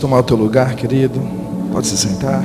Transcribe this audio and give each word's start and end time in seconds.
Tomar 0.00 0.20
o 0.20 0.22
teu 0.22 0.36
lugar, 0.36 0.74
querido. 0.76 1.20
Pode 1.70 1.86
se 1.86 1.98
sentar. 1.98 2.42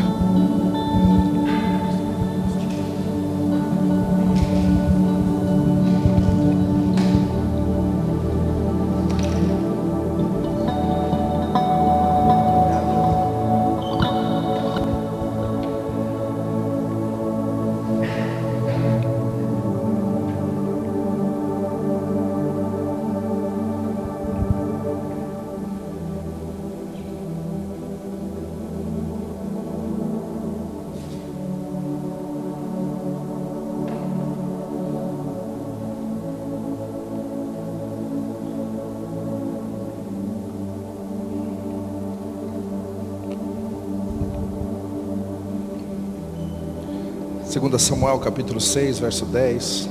Segunda 47.65 47.79
Samuel 47.79 48.19
capítulo 48.19 48.61
6, 48.61 48.99
verso 48.99 49.25
10. 49.25 49.89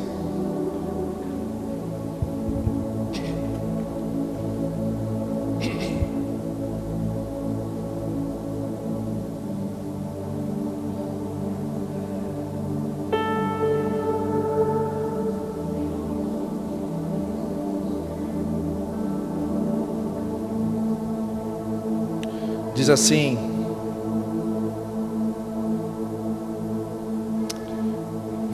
Diz 22.77 22.89
assim: 22.89 23.54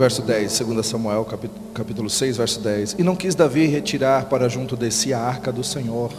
verso 0.00 0.22
10, 0.22 0.61
2 0.61 0.87
Samuel, 0.87 1.27
capítulo 1.75 2.09
6, 2.09 2.38
verso 2.38 2.59
10. 2.61 2.97
E 2.99 3.03
não 3.03 3.15
quis 3.15 3.34
Davi 3.34 3.66
retirar 3.66 4.25
para 4.31 4.49
junto 4.49 4.75
de 4.75 4.91
si 4.91 5.12
a 5.12 5.21
arca 5.21 5.53
do 5.53 5.62
Senhor, 5.62 6.11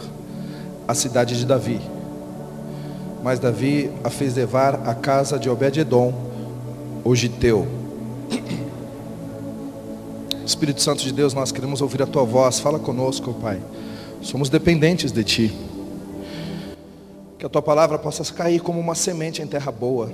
a 0.86 0.94
cidade 0.94 1.36
de 1.36 1.44
Davi. 1.44 1.80
Mas 3.24 3.40
Davi 3.40 3.90
a 4.04 4.08
fez 4.08 4.36
levar 4.36 4.88
à 4.88 4.94
casa 4.94 5.36
de 5.36 5.50
Obed-edom, 5.50 6.14
o 7.02 7.12
Giteu. 7.16 7.66
Espírito 10.46 10.80
Santo 10.80 11.02
de 11.02 11.12
Deus, 11.12 11.34
nós 11.34 11.50
queremos 11.50 11.82
ouvir 11.82 12.02
a 12.02 12.06
tua 12.06 12.22
voz. 12.22 12.60
Fala 12.60 12.78
conosco, 12.78 13.34
Pai. 13.34 13.60
Somos 14.20 14.48
dependentes 14.48 15.10
de 15.10 15.24
ti. 15.24 15.52
Que 17.36 17.46
a 17.46 17.48
tua 17.48 17.62
palavra 17.62 17.98
possa 17.98 18.22
cair 18.32 18.60
como 18.60 18.78
uma 18.78 18.94
semente 18.94 19.42
em 19.42 19.46
terra 19.46 19.72
boa. 19.72 20.12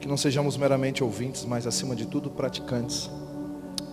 Que 0.00 0.06
não 0.06 0.16
sejamos 0.16 0.56
meramente 0.56 1.02
ouvintes, 1.02 1.44
mas 1.44 1.66
acima 1.66 1.94
de 1.94 2.06
tudo 2.06 2.30
praticantes. 2.30 3.10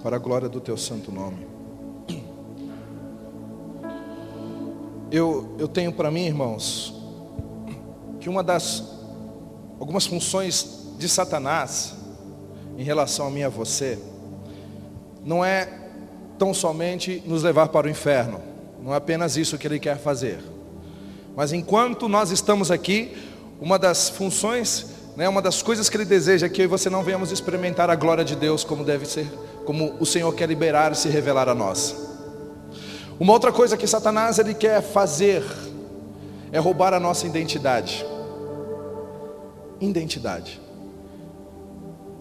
Para 0.03 0.17
a 0.17 0.19
glória 0.19 0.47
do 0.47 0.61
teu 0.61 0.77
santo 0.77 1.11
nome. 1.11 1.47
Eu, 5.11 5.55
eu 5.57 5.67
tenho 5.67 5.91
para 5.91 6.11
mim, 6.11 6.25
irmãos, 6.25 6.93
que 8.19 8.29
uma 8.29 8.43
das 8.43 8.83
algumas 9.79 10.05
funções 10.05 10.93
de 10.97 11.07
Satanás 11.07 11.95
em 12.77 12.83
relação 12.83 13.27
a 13.27 13.29
mim 13.29 13.39
e 13.39 13.43
a 13.43 13.49
você 13.49 13.99
não 15.23 15.43
é 15.43 15.67
tão 16.37 16.53
somente 16.53 17.23
nos 17.25 17.43
levar 17.43 17.69
para 17.69 17.87
o 17.87 17.89
inferno. 17.89 18.41
Não 18.81 18.93
é 18.93 18.97
apenas 18.97 19.37
isso 19.37 19.57
que 19.57 19.67
ele 19.67 19.79
quer 19.79 19.97
fazer. 19.97 20.39
Mas 21.35 21.51
enquanto 21.51 22.07
nós 22.07 22.31
estamos 22.31 22.69
aqui, 22.71 23.15
uma 23.59 23.79
das 23.79 24.09
funções, 24.09 24.87
né, 25.15 25.29
uma 25.29 25.41
das 25.41 25.61
coisas 25.61 25.89
que 25.89 25.95
Ele 25.95 26.05
deseja 26.05 26.47
é 26.47 26.49
que 26.49 26.61
eu 26.61 26.65
e 26.65 26.67
você 26.67 26.89
não 26.89 27.03
venhamos 27.03 27.31
experimentar 27.31 27.89
a 27.89 27.95
glória 27.95 28.23
de 28.23 28.35
Deus 28.35 28.63
como 28.63 28.83
deve 28.83 29.05
ser, 29.05 29.27
como 29.65 29.95
o 29.99 30.05
Senhor 30.05 30.33
quer 30.33 30.47
liberar 30.47 30.91
e 30.91 30.95
se 30.95 31.07
revelar 31.07 31.47
a 31.47 31.55
nós. 31.55 31.95
Uma 33.17 33.31
outra 33.31 33.51
coisa 33.51 33.77
que 33.77 33.87
Satanás 33.87 34.39
ele 34.39 34.53
quer 34.53 34.81
fazer 34.81 35.43
é 36.51 36.59
roubar 36.59 36.93
a 36.93 36.99
nossa 36.99 37.25
identidade. 37.25 38.05
Identidade. 39.79 40.61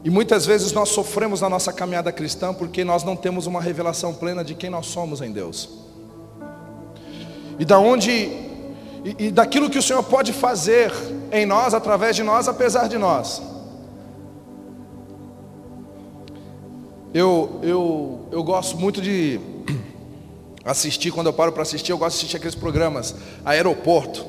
E 0.05 0.11
muitas 0.11 0.47
vezes 0.47 0.71
nós 0.73 0.91
sofremos 0.91 1.41
na 1.41 1.49
nossa 1.49 1.73
caminhada 1.73 2.13
cristã 2.13 2.55
porque 2.55 2.85
nós 2.85 3.03
não 3.03 3.17
temos 3.17 3.47
uma 3.47 3.61
revelação 3.61 4.15
plena 4.15 4.45
de 4.45 4.55
quem 4.55 4.71
nós 4.71 4.87
somos 4.87 5.21
em 5.21 5.33
Deus. 5.33 5.69
E 7.59 7.65
da 7.65 7.79
onde 7.79 8.44
e, 9.05 9.27
e 9.27 9.31
daquilo 9.31 9.69
que 9.69 9.79
o 9.79 9.83
Senhor 9.83 10.03
pode 10.03 10.33
fazer 10.33 10.91
em 11.31 11.45
nós, 11.45 11.75
através 11.75 12.17
de 12.17 12.23
nós, 12.23 12.49
apesar 12.49 12.89
de 12.89 12.97
nós. 12.97 13.43
Eu, 17.13 17.61
eu, 17.63 18.29
eu 18.33 18.43
gosto 18.43 18.79
muito 18.79 19.03
de 19.03 19.39
assistir, 20.65 21.13
quando 21.13 21.27
eu 21.27 21.35
paro 21.35 21.53
para 21.53 21.63
assistir, 21.63 21.93
eu 21.93 21.99
gosto 21.99 22.15
de 22.15 22.21
assistir 22.21 22.37
aqueles 22.39 22.55
programas, 22.55 23.15
aeroporto. 23.45 24.25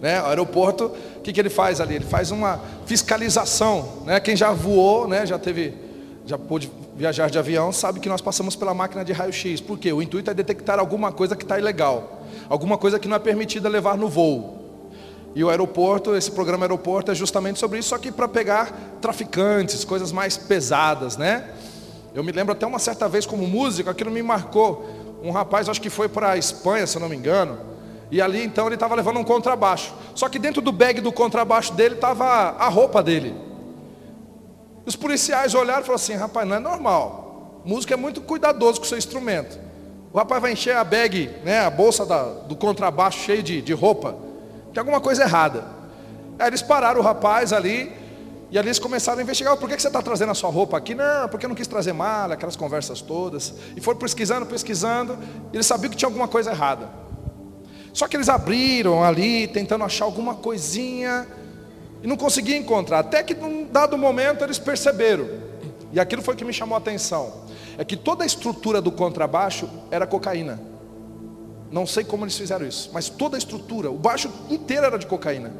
Né? 0.00 0.22
O 0.22 0.26
aeroporto, 0.26 0.92
o 1.16 1.20
que, 1.20 1.32
que 1.32 1.40
ele 1.40 1.50
faz 1.50 1.80
ali? 1.80 1.96
Ele 1.96 2.04
faz 2.04 2.30
uma 2.30 2.60
fiscalização. 2.86 4.02
Né? 4.04 4.20
Quem 4.20 4.36
já 4.36 4.52
voou, 4.52 5.08
né? 5.08 5.26
já 5.26 5.38
teve, 5.38 5.74
já 6.24 6.38
pôde 6.38 6.70
viajar 6.96 7.28
de 7.28 7.38
avião, 7.38 7.72
sabe 7.72 7.98
que 7.98 8.08
nós 8.08 8.20
passamos 8.20 8.54
pela 8.54 8.72
máquina 8.72 9.04
de 9.04 9.12
raio-x. 9.12 9.60
Por 9.60 9.78
quê? 9.78 9.92
O 9.92 10.00
intuito 10.00 10.30
é 10.30 10.34
detectar 10.34 10.78
alguma 10.78 11.10
coisa 11.10 11.34
que 11.34 11.42
está 11.42 11.58
ilegal 11.58 12.13
alguma 12.48 12.78
coisa 12.78 12.98
que 12.98 13.08
não 13.08 13.16
é 13.16 13.18
permitida 13.18 13.68
levar 13.68 13.96
no 13.96 14.08
voo. 14.08 14.64
E 15.34 15.42
o 15.42 15.50
aeroporto, 15.50 16.14
esse 16.14 16.30
programa 16.30 16.64
aeroporto 16.64 17.10
é 17.10 17.14
justamente 17.14 17.58
sobre 17.58 17.80
isso, 17.80 17.88
só 17.88 17.98
que 17.98 18.12
para 18.12 18.28
pegar 18.28 18.96
traficantes, 19.00 19.84
coisas 19.84 20.12
mais 20.12 20.36
pesadas, 20.36 21.16
né? 21.16 21.50
Eu 22.14 22.22
me 22.22 22.30
lembro 22.30 22.52
até 22.52 22.64
uma 22.64 22.78
certa 22.78 23.08
vez 23.08 23.26
como 23.26 23.46
músico, 23.46 23.90
aquilo 23.90 24.10
me 24.10 24.22
marcou. 24.22 24.88
Um 25.22 25.32
rapaz, 25.32 25.68
acho 25.68 25.80
que 25.80 25.90
foi 25.90 26.08
para 26.08 26.32
a 26.32 26.38
Espanha, 26.38 26.86
se 26.86 26.96
eu 26.96 27.00
não 27.00 27.08
me 27.08 27.16
engano, 27.16 27.58
e 28.10 28.20
ali 28.20 28.44
então 28.44 28.66
ele 28.66 28.76
estava 28.76 28.94
levando 28.94 29.18
um 29.18 29.24
contrabaixo. 29.24 29.92
Só 30.14 30.28
que 30.28 30.38
dentro 30.38 30.62
do 30.62 30.70
bag 30.70 31.00
do 31.00 31.10
contrabaixo 31.10 31.72
dele 31.72 31.96
estava 31.96 32.24
a 32.24 32.68
roupa 32.68 33.02
dele. 33.02 33.34
Os 34.86 34.94
policiais 34.94 35.54
olharam 35.54 35.80
e 35.80 35.84
falaram 35.84 35.94
assim: 35.94 36.14
rapaz, 36.14 36.46
não 36.46 36.56
é 36.56 36.60
normal. 36.60 37.62
Músico 37.64 37.92
é 37.92 37.96
muito 37.96 38.20
cuidadoso 38.20 38.78
com 38.78 38.86
o 38.86 38.88
seu 38.88 38.98
instrumento. 38.98 39.58
O 40.14 40.18
rapaz 40.18 40.40
vai 40.40 40.52
encher 40.52 40.76
a 40.76 40.84
bag, 40.84 41.28
né, 41.42 41.58
a 41.58 41.68
bolsa 41.68 42.06
da, 42.06 42.22
do 42.22 42.54
contrabaixo 42.54 43.18
cheio 43.18 43.42
de, 43.42 43.60
de 43.60 43.72
roupa. 43.72 44.14
Tem 44.72 44.78
alguma 44.78 45.00
coisa 45.00 45.24
errada. 45.24 45.64
Aí 46.38 46.46
eles 46.46 46.62
pararam 46.62 47.00
o 47.00 47.02
rapaz 47.02 47.52
ali, 47.52 47.92
e 48.48 48.56
ali 48.56 48.68
eles 48.68 48.78
começaram 48.78 49.18
a 49.18 49.22
investigar, 49.22 49.56
por 49.56 49.68
que, 49.68 49.74
que 49.74 49.82
você 49.82 49.88
está 49.88 50.00
trazendo 50.00 50.30
a 50.30 50.34
sua 50.34 50.50
roupa 50.50 50.76
aqui? 50.76 50.94
Não, 50.94 51.28
porque 51.28 51.46
eu 51.46 51.48
não 51.48 51.56
quis 51.56 51.66
trazer 51.66 51.92
mala, 51.92 52.34
aquelas 52.34 52.54
conversas 52.54 53.00
todas. 53.00 53.54
E 53.76 53.80
foram 53.80 53.98
pesquisando, 53.98 54.46
pesquisando, 54.46 55.18
e 55.52 55.56
eles 55.56 55.66
sabiam 55.66 55.90
que 55.90 55.96
tinha 55.96 56.08
alguma 56.08 56.28
coisa 56.28 56.52
errada. 56.52 56.88
Só 57.92 58.06
que 58.06 58.16
eles 58.16 58.28
abriram 58.28 59.02
ali, 59.02 59.48
tentando 59.48 59.82
achar 59.82 60.04
alguma 60.04 60.36
coisinha, 60.36 61.26
e 62.04 62.06
não 62.06 62.16
conseguiam 62.16 62.60
encontrar. 62.60 63.00
Até 63.00 63.20
que 63.24 63.34
num 63.34 63.66
dado 63.66 63.98
momento 63.98 64.44
eles 64.44 64.60
perceberam. 64.60 65.28
E 65.92 65.98
aquilo 65.98 66.22
foi 66.22 66.36
que 66.36 66.44
me 66.44 66.52
chamou 66.52 66.76
a 66.76 66.78
atenção 66.78 67.43
é 67.76 67.84
que 67.84 67.96
toda 67.96 68.22
a 68.22 68.26
estrutura 68.26 68.80
do 68.80 68.92
contrabaixo 68.92 69.68
era 69.90 70.06
cocaína. 70.06 70.60
Não 71.70 71.86
sei 71.86 72.04
como 72.04 72.24
eles 72.24 72.36
fizeram 72.36 72.66
isso, 72.66 72.90
mas 72.92 73.08
toda 73.08 73.36
a 73.36 73.38
estrutura, 73.38 73.90
o 73.90 73.98
baixo 73.98 74.30
inteiro 74.48 74.86
era 74.86 74.98
de 74.98 75.06
cocaína. 75.06 75.52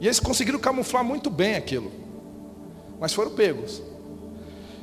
E 0.00 0.06
eles 0.06 0.18
conseguiram 0.18 0.58
camuflar 0.58 1.04
muito 1.04 1.30
bem 1.30 1.54
aquilo, 1.54 1.92
mas 2.98 3.12
foram 3.12 3.30
pegos. 3.32 3.82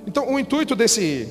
Então, 0.06 0.32
o 0.32 0.40
intuito 0.40 0.76
desse, 0.76 1.28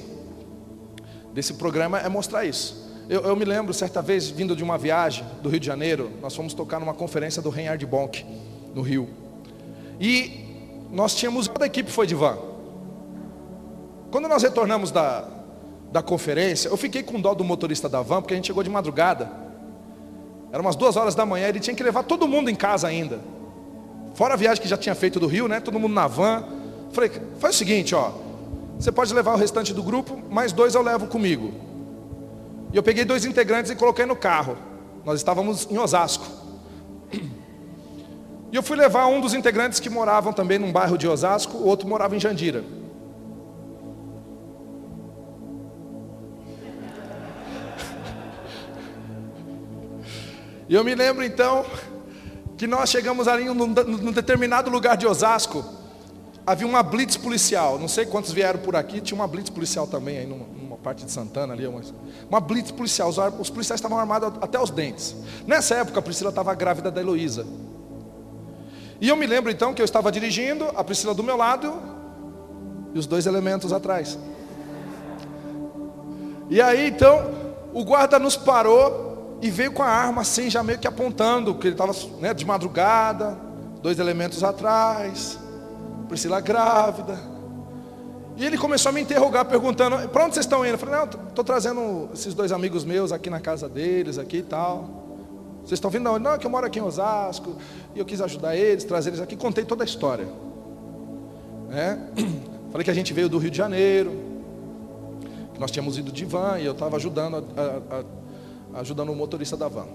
desse 1.32 1.54
programa 1.54 1.98
é 1.98 2.08
mostrar 2.08 2.44
isso. 2.44 2.88
Eu, 3.08 3.22
eu, 3.22 3.34
me 3.34 3.44
lembro, 3.44 3.74
certa 3.74 4.00
vez, 4.00 4.28
vindo 4.28 4.54
de 4.54 4.62
uma 4.62 4.78
viagem 4.78 5.24
do 5.42 5.48
Rio 5.48 5.58
de 5.58 5.66
Janeiro, 5.66 6.10
nós 6.22 6.34
fomos 6.34 6.54
tocar 6.54 6.78
numa 6.78 6.94
conferência 6.94 7.42
do 7.42 7.50
Reinhard 7.50 7.84
Bonk, 7.84 8.24
no 8.74 8.82
Rio. 8.82 9.08
E 9.98 10.86
nós 10.90 11.14
tínhamos, 11.14 11.48
toda 11.48 11.64
a 11.64 11.66
equipe 11.66 11.90
foi 11.90 12.06
de 12.06 12.14
van. 12.14 12.49
Quando 14.10 14.28
nós 14.28 14.42
retornamos 14.42 14.90
da, 14.90 15.24
da 15.92 16.02
conferência, 16.02 16.68
eu 16.68 16.76
fiquei 16.76 17.02
com 17.02 17.20
dó 17.20 17.34
do 17.34 17.44
motorista 17.44 17.88
da 17.88 18.02
van, 18.02 18.20
porque 18.20 18.34
a 18.34 18.36
gente 18.36 18.46
chegou 18.46 18.62
de 18.62 18.70
madrugada. 18.70 19.30
Era 20.52 20.60
umas 20.60 20.74
duas 20.74 20.96
horas 20.96 21.14
da 21.14 21.24
manhã, 21.24 21.48
ele 21.48 21.60
tinha 21.60 21.74
que 21.74 21.82
levar 21.82 22.02
todo 22.02 22.26
mundo 22.26 22.50
em 22.50 22.54
casa 22.54 22.88
ainda. 22.88 23.20
Fora 24.14 24.34
a 24.34 24.36
viagem 24.36 24.60
que 24.60 24.68
já 24.68 24.76
tinha 24.76 24.94
feito 24.94 25.20
do 25.20 25.26
Rio, 25.26 25.46
né? 25.46 25.60
Todo 25.60 25.78
mundo 25.78 25.94
na 25.94 26.08
van. 26.08 26.44
Falei, 26.92 27.10
faz 27.38 27.54
o 27.54 27.58
seguinte, 27.58 27.94
ó. 27.94 28.12
Você 28.78 28.90
pode 28.90 29.14
levar 29.14 29.34
o 29.34 29.36
restante 29.36 29.72
do 29.72 29.82
grupo, 29.82 30.20
mais 30.28 30.52
dois 30.52 30.74
eu 30.74 30.82
levo 30.82 31.06
comigo. 31.06 31.52
E 32.72 32.76
eu 32.76 32.82
peguei 32.82 33.04
dois 33.04 33.24
integrantes 33.24 33.70
e 33.70 33.76
coloquei 33.76 34.06
no 34.06 34.16
carro. 34.16 34.56
Nós 35.04 35.18
estávamos 35.18 35.68
em 35.70 35.78
Osasco. 35.78 36.26
E 38.52 38.56
eu 38.56 38.62
fui 38.64 38.76
levar 38.76 39.06
um 39.06 39.20
dos 39.20 39.32
integrantes 39.32 39.78
que 39.78 39.88
moravam 39.88 40.32
também 40.32 40.58
num 40.58 40.72
bairro 40.72 40.98
de 40.98 41.06
Osasco, 41.06 41.56
o 41.56 41.66
outro 41.66 41.86
morava 41.86 42.16
em 42.16 42.20
Jandira. 42.20 42.64
E 50.70 50.74
eu 50.76 50.84
me 50.84 50.94
lembro 50.94 51.24
então 51.24 51.66
que 52.56 52.64
nós 52.64 52.88
chegamos 52.90 53.26
ali 53.26 53.44
num, 53.46 53.54
num 53.54 54.12
determinado 54.12 54.70
lugar 54.70 54.96
de 54.96 55.04
Osasco, 55.04 55.64
havia 56.46 56.64
uma 56.64 56.80
blitz 56.80 57.16
policial, 57.16 57.76
não 57.76 57.88
sei 57.88 58.06
quantos 58.06 58.30
vieram 58.30 58.60
por 58.60 58.76
aqui, 58.76 59.00
tinha 59.00 59.16
uma 59.16 59.26
blitz 59.26 59.50
policial 59.50 59.88
também 59.88 60.18
aí 60.18 60.26
numa, 60.26 60.46
numa 60.46 60.76
parte 60.76 61.04
de 61.04 61.10
Santana 61.10 61.54
ali, 61.54 61.66
uma, 61.66 61.80
uma 62.28 62.38
blitz 62.38 62.70
policial, 62.70 63.08
os, 63.08 63.18
os, 63.40 63.50
policiais 63.50 63.78
estavam 63.80 63.98
armados 63.98 64.32
até 64.40 64.60
os 64.60 64.70
dentes. 64.70 65.16
Nessa 65.44 65.74
época 65.74 65.98
a 65.98 66.02
Priscila 66.02 66.30
estava 66.30 66.54
grávida 66.54 66.88
da 66.88 67.00
Heloísa. 67.00 67.44
E 69.00 69.08
eu 69.08 69.16
me 69.16 69.26
lembro 69.26 69.50
então 69.50 69.74
que 69.74 69.82
eu 69.82 69.84
estava 69.84 70.12
dirigindo, 70.12 70.66
a 70.76 70.84
Priscila 70.84 71.12
do 71.12 71.24
meu 71.24 71.36
lado 71.36 71.74
e 72.94 72.98
os 73.00 73.06
dois 73.08 73.26
elementos 73.26 73.72
atrás. 73.72 74.16
E 76.48 76.62
aí 76.62 76.90
então 76.90 77.28
o 77.74 77.84
guarda 77.84 78.20
nos 78.20 78.36
parou 78.36 79.09
e 79.42 79.50
veio 79.50 79.72
com 79.72 79.82
a 79.82 79.88
arma 79.88 80.22
assim, 80.22 80.50
já 80.50 80.62
meio 80.62 80.78
que 80.78 80.86
apontando, 80.86 81.54
que 81.54 81.66
ele 81.66 81.74
estava 81.74 81.92
né, 82.20 82.34
de 82.34 82.44
madrugada, 82.44 83.38
dois 83.82 83.98
elementos 83.98 84.44
atrás, 84.44 85.38
Priscila 86.08 86.40
grávida. 86.40 87.18
E 88.36 88.44
ele 88.44 88.58
começou 88.58 88.90
a 88.90 88.92
me 88.92 89.00
interrogar, 89.00 89.44
perguntando, 89.44 90.08
para 90.08 90.24
onde 90.24 90.34
vocês 90.34 90.46
estão 90.46 90.64
indo? 90.64 90.74
Eu 90.74 90.78
falei, 90.78 90.94
não, 90.96 91.04
estou 91.04 91.44
trazendo 91.44 92.08
esses 92.12 92.34
dois 92.34 92.52
amigos 92.52 92.84
meus 92.84 93.12
aqui 93.12 93.30
na 93.30 93.40
casa 93.40 93.68
deles, 93.68 94.18
aqui 94.18 94.38
e 94.38 94.42
tal. 94.42 95.00
Vocês 95.60 95.72
estão 95.72 95.90
vindo? 95.90 96.04
Não, 96.04 96.18
não, 96.18 96.32
é 96.32 96.38
que 96.38 96.46
eu 96.46 96.50
moro 96.50 96.66
aqui 96.66 96.78
em 96.78 96.82
Osasco, 96.82 97.56
e 97.94 97.98
eu 97.98 98.04
quis 98.04 98.20
ajudar 98.20 98.56
eles, 98.56 98.84
trazer 98.84 99.10
eles 99.10 99.20
aqui, 99.20 99.36
contei 99.36 99.64
toda 99.64 99.84
a 99.84 99.86
história. 99.86 100.28
É? 101.70 101.96
Falei 102.72 102.84
que 102.84 102.90
a 102.90 102.94
gente 102.94 103.12
veio 103.12 103.28
do 103.28 103.38
Rio 103.38 103.50
de 103.50 103.56
Janeiro, 103.56 104.12
que 105.54 105.60
nós 105.60 105.70
tínhamos 105.70 105.98
ido 105.98 106.10
de 106.10 106.24
van, 106.24 106.58
e 106.58 106.66
eu 106.66 106.72
estava 106.72 106.96
ajudando 106.96 107.36
a, 107.56 107.96
a 107.98 108.19
ajudando 108.74 109.10
o 109.10 109.14
motorista 109.16 109.56
da 109.56 109.68
van. 109.68 109.86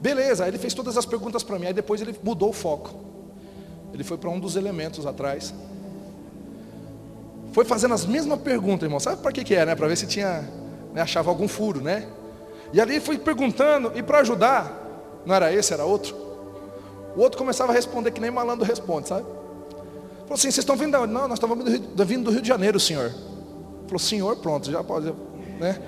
Beleza, 0.00 0.46
ele 0.46 0.58
fez 0.58 0.74
todas 0.74 0.96
as 0.96 1.06
perguntas 1.06 1.42
para 1.42 1.58
mim, 1.58 1.66
aí 1.66 1.72
depois 1.72 2.00
ele 2.00 2.14
mudou 2.22 2.50
o 2.50 2.52
foco. 2.52 2.94
Ele 3.92 4.04
foi 4.04 4.18
para 4.18 4.28
um 4.28 4.38
dos 4.38 4.56
elementos 4.56 5.06
atrás. 5.06 5.54
Foi 7.52 7.64
fazendo 7.64 7.94
as 7.94 8.04
mesmas 8.04 8.40
perguntas, 8.40 8.82
irmão. 8.82 8.98
Sabe 8.98 9.22
para 9.22 9.32
que 9.32 9.44
que 9.44 9.54
é, 9.54 9.64
né? 9.64 9.74
Para 9.74 9.86
ver 9.86 9.96
se 9.96 10.06
tinha, 10.06 10.42
né, 10.92 11.00
achava 11.00 11.30
algum 11.30 11.46
furo, 11.46 11.80
né? 11.80 12.08
E 12.72 12.80
ali 12.80 12.98
foi 12.98 13.16
perguntando 13.16 13.92
e 13.94 14.02
para 14.02 14.18
ajudar, 14.18 15.22
não 15.24 15.34
era 15.34 15.52
esse, 15.52 15.72
era 15.72 15.84
outro. 15.84 16.14
O 17.16 17.20
outro 17.20 17.38
começava 17.38 17.70
a 17.70 17.74
responder 17.74 18.10
que 18.10 18.20
nem 18.20 18.30
malandro 18.30 18.66
responde, 18.66 19.08
sabe? 19.08 19.22
Falou 19.22 20.34
assim, 20.34 20.50
vocês 20.50 20.58
estão 20.58 20.76
vindo 20.76 20.92
da? 20.92 21.06
Não, 21.06 21.28
nós 21.28 21.34
estamos 21.34 21.64
vindo 22.06 22.24
do 22.24 22.30
Rio 22.32 22.42
de 22.42 22.48
Janeiro, 22.48 22.80
senhor. 22.80 23.12
Falou, 23.86 23.98
senhor, 23.98 24.36
pronto, 24.36 24.70
já 24.70 24.82
pode, 24.82 25.14
né? 25.60 25.80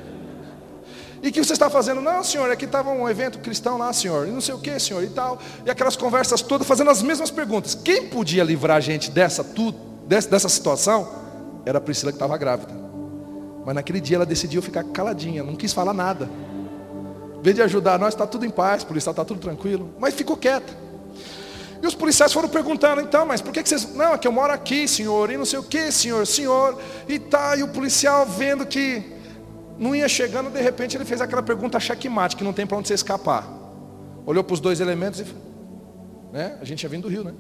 E 1.22 1.28
o 1.28 1.32
que 1.32 1.42
você 1.42 1.54
está 1.54 1.70
fazendo? 1.70 2.00
Não, 2.00 2.22
senhor, 2.22 2.50
é 2.50 2.56
que 2.56 2.64
estava 2.64 2.90
um 2.90 3.08
evento 3.08 3.38
cristão 3.38 3.78
lá, 3.78 3.92
senhor, 3.92 4.28
e 4.28 4.30
não 4.30 4.40
sei 4.40 4.54
o 4.54 4.58
que, 4.58 4.78
senhor, 4.78 5.02
e 5.02 5.08
tal. 5.08 5.38
E 5.64 5.70
aquelas 5.70 5.96
conversas 5.96 6.42
todas, 6.42 6.66
fazendo 6.66 6.90
as 6.90 7.02
mesmas 7.02 7.30
perguntas. 7.30 7.74
Quem 7.74 8.08
podia 8.08 8.44
livrar 8.44 8.76
a 8.76 8.80
gente 8.80 9.10
dessa, 9.10 9.42
tudo, 9.42 9.78
dessa, 10.06 10.28
dessa 10.28 10.48
situação? 10.48 11.08
Era 11.64 11.78
a 11.78 11.80
Priscila 11.80 12.12
que 12.12 12.16
estava 12.16 12.36
grávida. 12.36 12.72
Mas 13.64 13.74
naquele 13.74 14.00
dia 14.00 14.16
ela 14.16 14.26
decidiu 14.26 14.62
ficar 14.62 14.84
caladinha, 14.84 15.42
não 15.42 15.56
quis 15.56 15.72
falar 15.72 15.92
nada. 15.92 16.28
Em 17.38 17.42
vez 17.42 17.56
de 17.56 17.62
ajudar 17.62 17.98
nós, 17.98 18.14
está 18.14 18.26
tudo 18.26 18.44
em 18.44 18.50
paz, 18.50 18.84
policial 18.84 19.12
está 19.12 19.24
tudo 19.24 19.40
tranquilo. 19.40 19.90
Mas 19.98 20.14
ficou 20.14 20.36
quieta. 20.36 20.72
E 21.82 21.86
os 21.86 21.94
policiais 21.94 22.32
foram 22.32 22.48
perguntando, 22.48 23.00
então, 23.00 23.26
mas 23.26 23.40
por 23.40 23.52
que, 23.52 23.62
que 23.62 23.68
vocês. 23.68 23.94
Não, 23.94 24.14
é 24.14 24.18
que 24.18 24.26
eu 24.26 24.32
moro 24.32 24.52
aqui, 24.52 24.86
senhor, 24.86 25.30
e 25.30 25.36
não 25.36 25.44
sei 25.44 25.58
o 25.58 25.62
que, 25.62 25.90
senhor, 25.90 26.26
senhor. 26.26 26.78
E 27.08 27.18
tá, 27.18 27.56
e 27.56 27.62
o 27.62 27.68
policial 27.68 28.24
vendo 28.26 28.64
que 28.64 29.15
não 29.78 29.94
ia 29.94 30.08
chegando, 30.08 30.50
de 30.50 30.60
repente 30.60 30.96
ele 30.96 31.04
fez 31.04 31.20
aquela 31.20 31.42
pergunta 31.42 31.78
checkmate, 31.78 32.36
que 32.36 32.44
não 32.44 32.52
tem 32.52 32.66
para 32.66 32.78
onde 32.78 32.88
você 32.88 32.94
escapar. 32.94 33.46
Olhou 34.24 34.42
para 34.42 34.54
os 34.54 34.60
dois 34.60 34.80
elementos 34.80 35.20
e. 35.20 35.26
Né? 36.32 36.56
A 36.60 36.64
gente 36.64 36.82
ia 36.82 36.88
vindo 36.88 37.02
do 37.02 37.08
Rio, 37.08 37.22
né? 37.22 37.32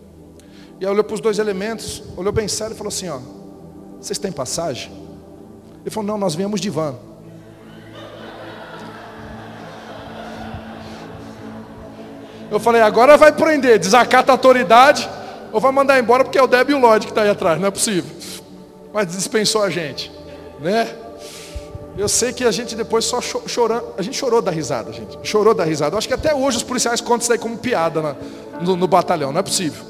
E 0.78 0.84
aí 0.84 0.90
olhou 0.90 1.02
para 1.02 1.14
os 1.14 1.20
dois 1.20 1.38
elementos, 1.38 2.02
olhou 2.16 2.32
bem 2.32 2.46
sério 2.46 2.74
e 2.74 2.76
falou 2.76 2.88
assim: 2.88 3.08
ó, 3.08 3.18
vocês 4.00 4.18
têm 4.18 4.30
passagem? 4.30 4.92
Ele 5.80 5.90
falou: 5.90 6.06
não, 6.06 6.18
nós 6.18 6.34
viemos 6.34 6.60
de 6.60 6.68
van. 6.68 6.94
Eu 12.50 12.60
falei: 12.60 12.82
agora 12.82 13.16
vai 13.16 13.32
prender, 13.32 13.78
desacata 13.78 14.30
a 14.30 14.34
autoridade, 14.34 15.08
ou 15.52 15.60
vai 15.60 15.72
mandar 15.72 15.98
embora 15.98 16.22
porque 16.22 16.38
é 16.38 16.42
o 16.42 16.46
Deb 16.46 16.70
Lloyd 16.70 17.06
que 17.06 17.12
está 17.12 17.22
aí 17.22 17.30
atrás, 17.30 17.58
não 17.58 17.68
é 17.68 17.70
possível. 17.70 18.14
Mas 18.92 19.08
dispensou 19.08 19.62
a 19.62 19.70
gente, 19.70 20.12
né? 20.60 21.05
Eu 21.96 22.08
sei 22.08 22.32
que 22.32 22.44
a 22.44 22.50
gente 22.50 22.76
depois 22.76 23.06
só 23.06 23.20
chorando, 23.20 23.94
a 23.96 24.02
gente 24.02 24.16
chorou 24.16 24.42
da 24.42 24.50
risada, 24.50 24.92
gente. 24.92 25.18
Chorou 25.22 25.54
da 25.54 25.64
risada. 25.64 25.94
Eu 25.94 25.98
acho 25.98 26.06
que 26.06 26.14
até 26.14 26.34
hoje 26.34 26.58
os 26.58 26.62
policiais 26.62 27.00
contam 27.00 27.18
isso 27.20 27.32
aí 27.32 27.38
como 27.38 27.56
piada 27.56 28.02
na, 28.02 28.16
no, 28.60 28.76
no 28.76 28.86
batalhão, 28.86 29.32
não 29.32 29.40
é 29.40 29.42
possível. 29.42 29.82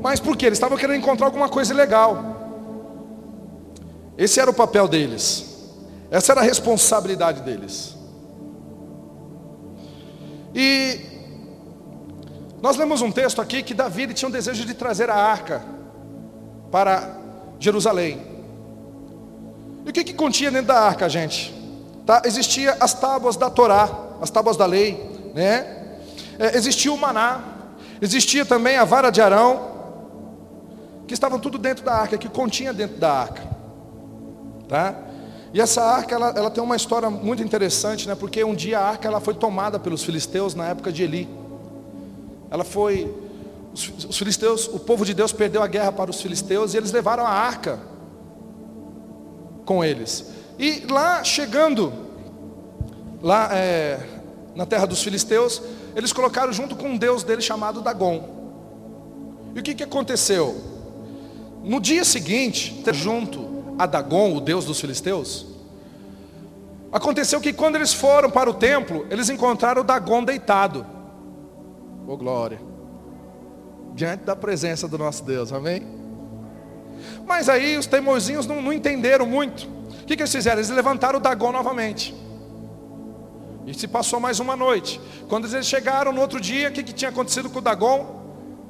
Mas 0.00 0.20
por 0.20 0.36
quê? 0.36 0.46
Eles 0.46 0.56
estavam 0.56 0.78
querendo 0.78 0.98
encontrar 0.98 1.26
alguma 1.26 1.48
coisa 1.48 1.74
legal. 1.74 2.36
Esse 4.16 4.40
era 4.40 4.50
o 4.50 4.54
papel 4.54 4.88
deles. 4.88 5.44
Essa 6.10 6.32
era 6.32 6.40
a 6.40 6.44
responsabilidade 6.44 7.42
deles. 7.42 7.94
E 10.54 11.00
nós 12.62 12.76
lemos 12.76 13.02
um 13.02 13.12
texto 13.12 13.42
aqui 13.42 13.62
que 13.62 13.74
Davi 13.74 14.12
tinha 14.14 14.28
um 14.28 14.32
desejo 14.32 14.64
de 14.64 14.72
trazer 14.72 15.10
a 15.10 15.14
arca 15.14 15.62
para 16.70 17.16
Jerusalém. 17.60 18.37
E 19.88 19.90
o 19.90 19.92
que, 19.92 20.04
que 20.04 20.12
continha 20.12 20.50
dentro 20.50 20.66
da 20.66 20.78
arca, 20.78 21.08
gente? 21.08 21.50
Tá? 22.04 22.20
Existia 22.26 22.76
as 22.78 22.92
tábuas 22.92 23.38
da 23.38 23.48
Torá, 23.48 23.88
as 24.20 24.28
tábuas 24.28 24.54
da 24.54 24.66
lei, 24.66 25.32
né? 25.34 25.96
É, 26.38 26.54
existia 26.58 26.92
o 26.92 26.98
maná, 26.98 27.42
existia 27.98 28.44
também 28.44 28.76
a 28.76 28.84
vara 28.84 29.08
de 29.08 29.22
Arão, 29.22 29.66
que 31.06 31.14
estavam 31.14 31.38
tudo 31.38 31.56
dentro 31.56 31.86
da 31.86 31.94
arca, 31.94 32.18
que 32.18 32.28
continha 32.28 32.70
dentro 32.70 32.98
da 32.98 33.10
arca, 33.10 33.42
tá? 34.68 34.94
E 35.54 35.60
essa 35.60 35.82
arca, 35.82 36.14
ela, 36.14 36.34
ela 36.36 36.50
tem 36.50 36.62
uma 36.62 36.76
história 36.76 37.08
muito 37.08 37.42
interessante, 37.42 38.06
né? 38.06 38.14
Porque 38.14 38.44
um 38.44 38.54
dia 38.54 38.78
a 38.78 38.86
arca 38.90 39.08
ela 39.08 39.20
foi 39.20 39.32
tomada 39.32 39.78
pelos 39.78 40.04
filisteus 40.04 40.54
na 40.54 40.66
época 40.66 40.92
de 40.92 41.02
Eli. 41.02 41.26
Ela 42.50 42.62
foi, 42.62 43.10
os, 43.72 44.04
os 44.04 44.18
filisteus, 44.18 44.68
o 44.68 44.80
povo 44.80 45.06
de 45.06 45.14
Deus 45.14 45.32
perdeu 45.32 45.62
a 45.62 45.66
guerra 45.66 45.92
para 45.92 46.10
os 46.10 46.20
filisteus 46.20 46.74
e 46.74 46.76
eles 46.76 46.92
levaram 46.92 47.24
a 47.24 47.30
arca 47.30 47.96
com 49.68 49.84
eles. 49.84 50.24
E 50.58 50.86
lá 50.90 51.22
chegando, 51.22 51.92
lá 53.20 53.50
é, 53.52 54.00
na 54.56 54.64
terra 54.64 54.86
dos 54.86 55.02
filisteus, 55.02 55.60
eles 55.94 56.10
colocaram 56.10 56.50
junto 56.54 56.74
com 56.74 56.88
um 56.88 56.96
deus 56.96 57.22
deles 57.22 57.44
chamado 57.44 57.82
Dagon. 57.82 58.26
E 59.54 59.60
o 59.60 59.62
que, 59.62 59.74
que 59.74 59.82
aconteceu? 59.82 60.56
No 61.62 61.78
dia 61.78 62.02
seguinte, 62.02 62.82
junto 62.94 63.74
a 63.78 63.84
Dagon, 63.84 64.34
o 64.34 64.40
deus 64.40 64.64
dos 64.64 64.80
filisteus, 64.80 65.46
aconteceu 66.90 67.38
que 67.38 67.52
quando 67.52 67.76
eles 67.76 67.92
foram 67.92 68.30
para 68.30 68.48
o 68.48 68.54
templo, 68.54 69.06
eles 69.10 69.28
encontraram 69.28 69.84
Dagon 69.84 70.24
deitado. 70.24 70.86
Oh 72.06 72.16
glória! 72.16 72.58
Diante 73.94 74.24
da 74.24 74.34
presença 74.34 74.88
do 74.88 74.96
nosso 74.96 75.22
Deus, 75.24 75.52
amém? 75.52 75.97
Mas 77.28 77.48
aí 77.50 77.76
os 77.76 77.86
teimosinhos 77.86 78.46
não, 78.46 78.62
não 78.62 78.72
entenderam 78.72 79.26
muito. 79.26 79.68
O 80.02 80.06
que, 80.06 80.16
que 80.16 80.22
eles 80.22 80.32
fizeram? 80.32 80.58
Eles 80.58 80.70
levantaram 80.70 81.18
o 81.18 81.22
Dagon 81.22 81.52
novamente. 81.52 82.14
E 83.66 83.74
se 83.74 83.86
passou 83.86 84.18
mais 84.18 84.40
uma 84.40 84.56
noite. 84.56 84.98
Quando 85.28 85.46
eles 85.46 85.66
chegaram 85.66 86.10
no 86.10 86.22
outro 86.22 86.40
dia, 86.40 86.70
o 86.70 86.72
que, 86.72 86.82
que 86.82 86.92
tinha 86.92 87.10
acontecido 87.10 87.50
com 87.50 87.58
o 87.58 87.62
Dagon? 87.62 88.16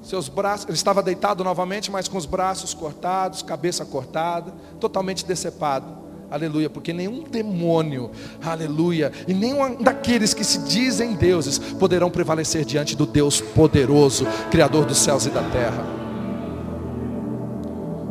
Seus 0.03 0.29
braços, 0.29 0.67
ele 0.67 0.75
estava 0.75 1.01
deitado 1.03 1.45
novamente, 1.45 1.89
mas 1.89 2.09
com 2.09 2.19
os 2.19 2.27
braços 2.27 2.75
cortados, 2.75 3.43
cabeça 3.43 3.85
cortada, 3.85 4.53
totalmente 4.81 5.25
decepado. 5.25 5.97
Aleluia, 6.29 6.69
porque 6.69 6.93
nenhum 6.93 7.23
demônio, 7.23 8.11
aleluia, 8.45 9.13
e 9.27 9.33
nenhum 9.33 9.81
daqueles 9.81 10.35
que 10.35 10.45
se 10.45 10.59
dizem 10.59 11.15
deuses 11.15 11.59
poderão 11.59 12.11
prevalecer 12.11 12.65
diante 12.65 12.97
do 12.97 13.07
Deus 13.07 13.41
poderoso, 13.41 14.27
Criador 14.51 14.85
dos 14.85 14.99
céus 14.99 15.27
e 15.27 15.31
da 15.31 15.43
terra. 15.45 15.98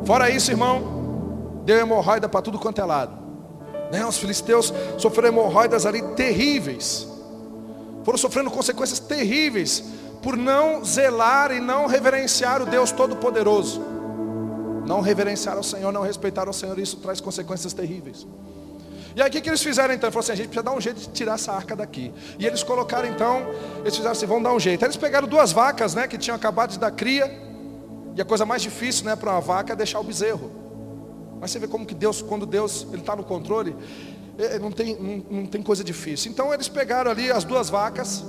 Fora 0.08 0.30
isso, 0.30 0.50
irmão, 0.50 1.62
deu 1.66 1.78
hemorroida 1.78 2.30
para 2.30 2.42
tudo 2.42 2.58
quanto 2.58 2.80
é 2.80 2.86
lado. 2.86 3.12
Né? 3.92 4.06
Os 4.06 4.18
filisteus 4.18 4.74
sofreram 4.98 5.28
hemorroidas 5.28 5.86
ali 5.86 6.02
terríveis. 6.16 7.06
Foram 8.06 8.18
sofrendo 8.18 8.50
consequências 8.50 9.00
terríveis 9.00 9.84
por 10.22 10.38
não 10.38 10.82
zelar 10.82 11.52
e 11.52 11.60
não 11.60 11.88
reverenciar 11.88 12.62
o 12.62 12.66
Deus 12.66 12.90
Todo-Poderoso. 12.94 13.84
Não 14.86 15.02
reverenciar 15.02 15.60
o 15.60 15.64
Senhor, 15.64 15.92
não 15.92 16.04
respeitar 16.04 16.48
o 16.48 16.54
Senhor, 16.54 16.80
isso 16.80 16.96
traz 16.98 17.20
consequências 17.20 17.74
terríveis. 17.74 18.26
E 19.14 19.22
aí 19.22 19.28
o 19.28 19.32
que, 19.32 19.50
eles 19.50 19.62
fizeram 19.62 19.94
então? 19.94 20.10
Falou 20.10 20.22
assim, 20.22 20.32
a 20.32 20.36
gente 20.36 20.48
precisa 20.48 20.64
dar 20.64 20.72
um 20.72 20.80
jeito 20.80 21.02
de 21.02 21.10
tirar 21.10 21.34
essa 21.34 21.52
arca 21.52 21.76
daqui. 21.76 22.14
E 22.40 22.48
eles 22.48 22.64
colocaram 22.64 23.10
então, 23.10 23.46
eles 23.82 23.94
fizeram 23.94 24.14
assim, 24.14 24.26
vão 24.26 24.42
dar 24.42 24.54
um 24.54 24.60
jeito. 24.60 24.84
Aí 24.84 24.88
eles 24.88 24.96
pegaram 24.96 25.28
duas 25.28 25.52
vacas, 25.52 25.94
né, 25.94 26.08
que 26.08 26.18
tinham 26.18 26.36
acabado 26.38 26.70
de 26.70 26.80
dar 26.80 26.92
cria. 26.92 27.47
E 28.18 28.22
a 28.22 28.26
coisa 28.26 28.48
mais 28.48 28.64
difícil, 28.64 29.06
né, 29.06 29.16
para 29.16 29.32
uma 29.32 29.40
vaca 29.40 29.74
é 29.74 29.76
deixar 29.76 30.00
o 30.00 30.04
bezerro. 30.04 30.50
Mas 31.40 31.52
você 31.52 31.60
vê 31.60 31.68
como 31.68 31.86
que 31.86 31.94
Deus, 31.94 32.20
quando 32.20 32.48
Deus 32.48 32.88
está 32.92 33.16
no 33.16 33.24
controle, 33.24 33.76
é, 34.40 34.58
não 34.58 34.72
tem, 34.72 34.96
não, 34.96 35.42
não 35.42 35.46
tem 35.46 35.62
coisa 35.62 35.84
difícil. 35.84 36.32
Então 36.32 36.52
eles 36.52 36.68
pegaram 36.68 37.12
ali 37.12 37.32
as 37.32 37.44
duas 37.44 37.70
vacas 37.70 38.26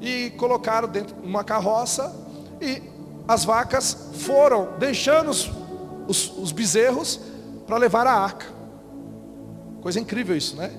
e 0.00 0.30
colocaram 0.30 0.88
dentro 0.88 1.14
de 1.14 1.24
uma 1.24 1.44
carroça 1.44 2.12
e 2.60 2.82
as 3.28 3.44
vacas 3.44 3.96
foram 4.14 4.76
deixando 4.80 5.30
os, 5.30 5.48
os, 6.08 6.36
os 6.36 6.50
bezerros 6.50 7.20
para 7.64 7.76
levar 7.76 8.08
a 8.08 8.12
arca. 8.12 8.46
Coisa 9.80 10.00
incrível 10.00 10.36
isso, 10.36 10.56
né? 10.56 10.72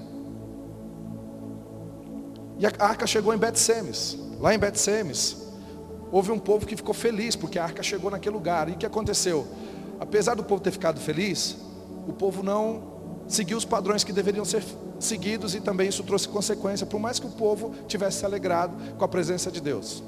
E 2.59 2.65
a 2.65 2.71
arca 2.77 3.07
chegou 3.07 3.33
em 3.33 3.37
Bet-Semes. 3.37 4.17
Lá 4.41 4.53
em 4.53 4.59
Bet-Semes, 4.59 5.42
houve 6.13 6.31
um 6.31 6.37
povo 6.37 6.67
que 6.67 6.75
ficou 6.75 6.93
feliz 6.93 7.35
porque 7.35 7.57
a 7.57 7.63
arca 7.63 7.81
chegou 7.81 8.11
naquele 8.11 8.35
lugar. 8.35 8.69
E 8.69 8.73
o 8.73 8.77
que 8.77 8.85
aconteceu? 8.85 9.47
Apesar 9.99 10.35
do 10.35 10.43
povo 10.43 10.61
ter 10.61 10.69
ficado 10.69 10.99
feliz, 10.99 11.57
o 12.07 12.13
povo 12.13 12.43
não 12.43 12.83
seguiu 13.27 13.57
os 13.57 13.65
padrões 13.65 14.03
que 14.03 14.13
deveriam 14.13 14.45
ser 14.45 14.63
seguidos 14.99 15.55
e 15.55 15.59
também 15.59 15.89
isso 15.89 16.03
trouxe 16.03 16.27
consequência, 16.27 16.85
por 16.85 16.99
mais 16.99 17.19
que 17.19 17.25
o 17.25 17.31
povo 17.31 17.73
tivesse 17.87 18.19
se 18.19 18.25
alegrado 18.25 18.75
com 18.95 19.03
a 19.03 19.07
presença 19.07 19.51
de 19.51 19.59
Deus. 19.59 20.03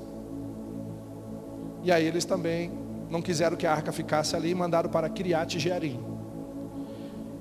E 1.82 1.92
aí 1.92 2.06
eles 2.06 2.24
também 2.24 2.72
não 3.10 3.20
quiseram 3.20 3.58
que 3.58 3.66
a 3.66 3.72
arca 3.72 3.92
ficasse 3.92 4.36
ali 4.36 4.52
e 4.52 4.56
mandaram 4.56 4.92
para 4.92 5.10
Kiriat 5.10 5.58
Jearim. 5.58 6.00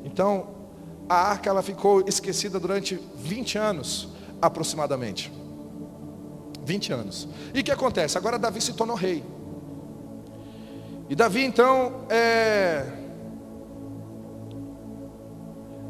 Então, 0.03 0.47
a 1.07 1.17
arca 1.17 1.51
ela 1.51 1.63
ficou 1.63 2.03
esquecida 2.07 2.59
durante 2.59 2.99
20 3.17 3.59
anos, 3.59 4.09
aproximadamente. 4.41 5.31
20 6.65 6.93
anos. 6.93 7.29
E 7.53 7.61
o 7.61 7.65
que 7.65 7.71
acontece? 7.71 8.17
Agora 8.17 8.39
Davi 8.39 8.61
se 8.61 8.73
tornou 8.73 8.97
rei. 8.97 9.25
E 11.09 11.15
Davi 11.15 11.45
então 11.45 12.07
é, 12.09 12.87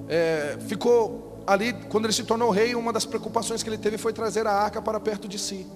é, 0.09 0.59
ficou 0.66 1.43
ali, 1.47 1.73
quando 1.88 2.07
ele 2.07 2.12
se 2.12 2.25
tornou 2.25 2.50
rei, 2.50 2.75
uma 2.75 2.93
das 2.93 3.04
preocupações 3.04 3.62
que 3.62 3.69
ele 3.69 3.78
teve 3.78 3.97
foi 3.97 4.12
trazer 4.12 4.47
a 4.47 4.52
arca 4.52 4.83
para 4.83 4.99
perto 4.99 5.28
de 5.28 5.38
si. 5.38 5.66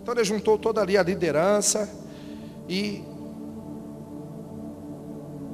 Então 0.00 0.14
ele 0.14 0.24
juntou 0.24 0.56
toda 0.58 0.80
ali 0.80 0.96
a 0.96 1.02
liderança 1.02 1.88
e 2.68 3.04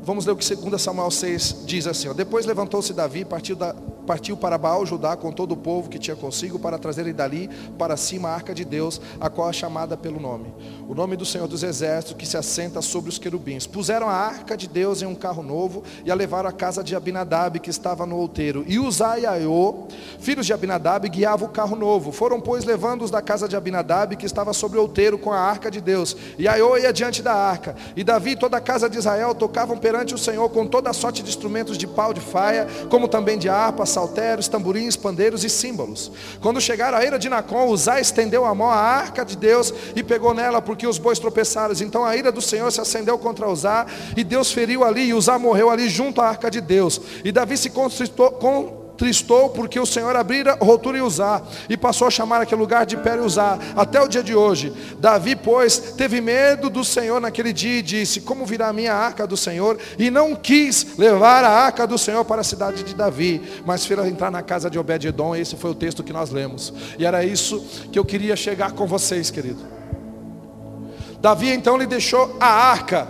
Vamos 0.05 0.27
ler 0.27 0.33
o 0.33 0.37
que 0.37 0.55
2 0.55 0.83
Samuel 0.83 1.11
6 1.11 1.63
diz 1.65 1.87
assim: 1.87 2.09
ó, 2.09 2.13
Depois 2.13 2.45
levantou-se 2.45 2.93
Davi 2.93 3.21
e 3.21 3.25
partiu, 3.25 3.57
da, 3.57 3.75
partiu 4.07 4.37
para 4.37 4.59
Baal 4.59 4.85
Judá 4.87 5.17
com 5.17 5.33
todo 5.33 5.53
o 5.53 5.57
povo 5.57 5.89
que 5.89 5.99
tinha 5.99 6.17
consigo 6.17 6.59
para 6.59 6.79
trazerem 6.79 7.13
dali 7.13 7.49
para 7.79 7.97
cima 7.97 8.29
a 8.29 8.35
arca 8.35 8.55
de 8.55 8.65
Deus, 8.65 9.01
a 9.21 9.29
qual 9.29 9.51
é 9.51 9.53
chamada 9.53 9.97
pelo 9.97 10.21
nome. 10.21 10.53
O 10.89 10.95
nome 10.95 11.17
do 11.17 11.25
Senhor 11.25 11.49
dos 11.49 11.63
Exércitos 11.63 12.17
que 12.17 12.27
se 12.27 12.37
assenta 12.37 12.81
sobre 12.83 13.11
os 13.11 13.19
querubins. 13.19 13.67
Puseram 13.67 14.09
a 14.09 14.15
arca 14.15 14.57
de 14.57 14.69
Deus 14.69 15.03
em 15.03 15.07
um 15.07 15.15
carro 15.15 15.43
novo 15.43 15.83
e 16.05 16.11
a 16.11 16.15
levaram 16.15 16.49
à 16.49 16.53
casa 16.53 16.85
de 16.85 16.95
Abinadab 16.95 17.59
que 17.59 17.71
estava 17.71 18.05
no 18.05 18.17
outeiro. 18.17 18.65
E 18.67 18.79
Uzai 18.79 19.23
e 19.23 19.27
Aiô, 19.27 19.87
filhos 20.19 20.47
de 20.47 20.53
Abinadab, 20.53 21.09
guiavam 21.09 21.49
o 21.49 21.51
carro 21.51 21.77
novo. 21.77 22.13
Foram, 22.13 22.41
pois, 22.41 22.65
levando-os 22.65 23.11
da 23.11 23.23
casa 23.23 23.49
de 23.49 23.57
Abinadab 23.57 24.17
que 24.17 24.27
estava 24.27 24.53
sobre 24.53 24.79
o 24.79 24.83
outeiro 24.83 25.19
com 25.19 25.33
a 25.33 25.39
arca 25.39 25.71
de 25.71 25.81
Deus. 25.81 26.17
E 26.39 26.47
Aiô 26.47 26.77
ia 26.77 26.93
diante 26.93 27.23
da 27.23 27.35
arca. 27.35 27.75
E 27.97 28.05
Davi 28.05 28.33
e 28.33 28.37
toda 28.37 28.57
a 28.57 28.61
casa 28.61 28.89
de 28.89 28.99
Israel 28.99 29.35
tocavam 29.35 29.79
perante 29.79 30.15
o 30.15 30.19
Senhor 30.19 30.49
com 30.51 30.67
toda 30.67 30.91
a 30.91 30.93
sorte 30.93 31.23
de 31.23 31.29
instrumentos 31.29 31.79
de 31.79 31.87
pau 31.87 32.13
de 32.13 32.21
faia, 32.21 32.67
como 32.91 33.09
também 33.09 33.39
de 33.39 33.49
harpas, 33.49 33.91
salteros, 33.95 34.49
tamborins, 34.49 34.97
pandeiros 34.97 35.45
e 35.45 35.49
símbolos. 35.49 36.11
Quando 36.41 36.61
chegaram 36.61 36.99
à 36.99 37.05
eira 37.05 37.19
de 37.19 37.29
Nacon, 37.29 37.69
Uzá 37.69 38.01
estendeu 38.01 38.45
a 38.45 38.55
mão 38.55 38.69
à 38.69 38.77
arca 38.77 39.25
de 39.25 39.37
Deus 39.37 39.73
e 39.97 40.03
pegou 40.03 40.35
nela, 40.35 40.61
porque 40.61 40.87
os 40.87 40.99
bois 40.99 41.19
tropeçaram. 41.19 41.75
Então 41.81 42.05
a 42.05 42.15
ira 42.17 42.31
do 42.31 42.43
Senhor 42.43 42.71
se 42.71 42.81
acendeu 42.81 43.17
contra 43.17 43.49
Uzá, 43.49 43.87
e 44.17 44.23
Deus 44.23 44.53
feriu 44.53 44.85
ali, 44.85 45.07
e 45.07 45.15
Uzá 45.15 45.39
morreu 45.39 45.71
ali 45.71 45.89
junto 45.89 46.21
à 46.21 46.29
arca 46.29 46.51
de 46.51 46.61
Deus. 46.61 47.01
E 47.25 47.33
Davi 47.33 47.57
se 47.57 47.71
constritou, 47.71 48.33
com 48.33 48.84
tristou 49.05 49.51
porque 49.51 49.79
o 49.79 49.85
Senhor 49.85 50.17
abrira 50.17 50.57
rotura 50.59 50.97
em 50.97 51.03
Uzá 51.03 51.43
e 51.69 51.77
passou 51.77 52.09
a 52.09 52.11
chamar 52.11 52.41
aquele 52.41 52.59
lugar 52.59 52.87
de 52.87 52.97
Uzá 53.23 53.59
até 53.77 54.01
o 54.01 54.09
dia 54.09 54.23
de 54.23 54.35
hoje. 54.35 54.73
Davi, 54.99 55.37
pois, 55.37 55.77
teve 55.95 56.23
medo 56.23 56.71
do 56.71 56.83
Senhor 56.83 57.21
naquele 57.21 57.53
dia 57.53 57.81
e 57.81 57.83
disse: 57.83 58.23
Como 58.23 58.47
virá 58.47 58.69
a 58.69 58.73
minha 58.73 58.95
arca 58.95 59.27
do 59.27 59.37
Senhor? 59.37 59.79
E 59.99 60.11
não 60.11 60.35
quis 60.35 60.97
levar 60.97 61.45
a 61.45 61.51
arca 61.51 61.87
do 61.87 61.99
Senhor 61.99 62.25
para 62.25 62.41
a 62.41 62.45
cidade 62.45 62.83
de 62.83 62.95
Davi, 62.95 63.43
mas 63.67 63.85
fez 63.85 64.01
entrar 64.07 64.31
na 64.31 64.41
casa 64.41 64.71
de 64.71 64.79
Obed-edom. 64.79 65.37
Esse 65.37 65.55
foi 65.55 65.73
o 65.73 65.75
texto 65.75 66.03
que 66.03 66.13
nós 66.13 66.31
lemos. 66.31 66.73
E 66.99 67.05
era 67.05 67.23
isso 67.23 67.63
que 67.93 67.99
eu 67.99 68.07
queria 68.07 68.35
chegar 68.35 68.73
com 68.73 68.87
vocês, 68.87 69.31
querido. 69.31 69.61
Davi 71.21 71.51
então 71.51 71.77
lhe 71.77 71.87
deixou 71.87 72.39
a 72.41 72.47
arca 72.47 73.07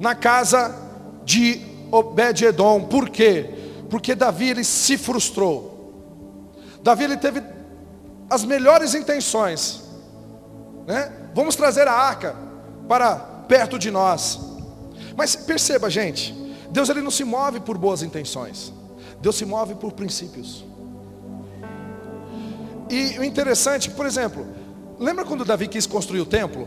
na 0.00 0.14
casa 0.14 0.74
de 1.22 1.60
Obed-edom. 1.92 2.84
Por 2.84 3.10
quê? 3.10 3.63
Porque 3.94 4.12
Davi 4.12 4.48
ele 4.48 4.64
se 4.64 4.98
frustrou. 4.98 6.50
Davi 6.82 7.04
ele 7.04 7.16
teve 7.16 7.40
as 8.28 8.42
melhores 8.42 8.92
intenções, 8.92 9.84
né? 10.84 11.12
Vamos 11.32 11.54
trazer 11.54 11.86
a 11.86 11.92
arca 11.92 12.34
para 12.88 13.14
perto 13.46 13.78
de 13.78 13.92
nós. 13.92 14.40
Mas 15.16 15.36
perceba, 15.36 15.88
gente, 15.88 16.32
Deus 16.70 16.88
ele 16.88 17.02
não 17.02 17.10
se 17.12 17.22
move 17.22 17.60
por 17.60 17.78
boas 17.78 18.02
intenções. 18.02 18.72
Deus 19.20 19.36
se 19.36 19.46
move 19.46 19.76
por 19.76 19.92
princípios. 19.92 20.64
E 22.90 23.16
o 23.20 23.22
interessante, 23.22 23.92
por 23.92 24.06
exemplo, 24.06 24.44
lembra 24.98 25.24
quando 25.24 25.44
Davi 25.44 25.68
quis 25.68 25.86
construir 25.86 26.20
o 26.20 26.26
templo? 26.26 26.66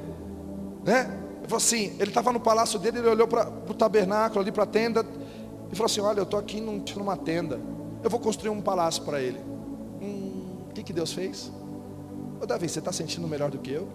Né? 0.85 1.13
Ele 1.39 1.47
falou 1.49 1.57
assim, 1.57 1.93
ele 1.99 2.09
estava 2.09 2.31
no 2.31 2.39
palácio 2.39 2.79
dele, 2.79 2.99
ele 2.99 3.09
olhou 3.09 3.27
para 3.27 3.49
o 3.49 3.73
tabernáculo 3.73 4.39
ali 4.39 4.51
para 4.53 4.63
a 4.63 4.67
tenda, 4.67 5.05
e 5.71 5.75
falou 5.75 5.85
assim: 5.85 6.01
Olha, 6.01 6.19
eu 6.19 6.23
estou 6.23 6.39
aqui 6.39 6.59
num, 6.61 6.83
numa 6.95 7.17
tenda, 7.17 7.59
eu 8.03 8.09
vou 8.09 8.19
construir 8.19 8.49
um 8.49 8.61
palácio 8.61 9.03
para 9.03 9.21
ele. 9.21 9.39
Hum, 10.01 10.67
o 10.69 10.73
que, 10.73 10.83
que 10.83 10.93
Deus 10.93 11.13
fez? 11.13 11.51
Ô 12.41 12.45
Davi, 12.45 12.69
você 12.69 12.79
está 12.79 12.91
sentindo 12.91 13.27
melhor 13.27 13.49
do 13.49 13.57
que 13.57 13.71
eu? 13.71 13.87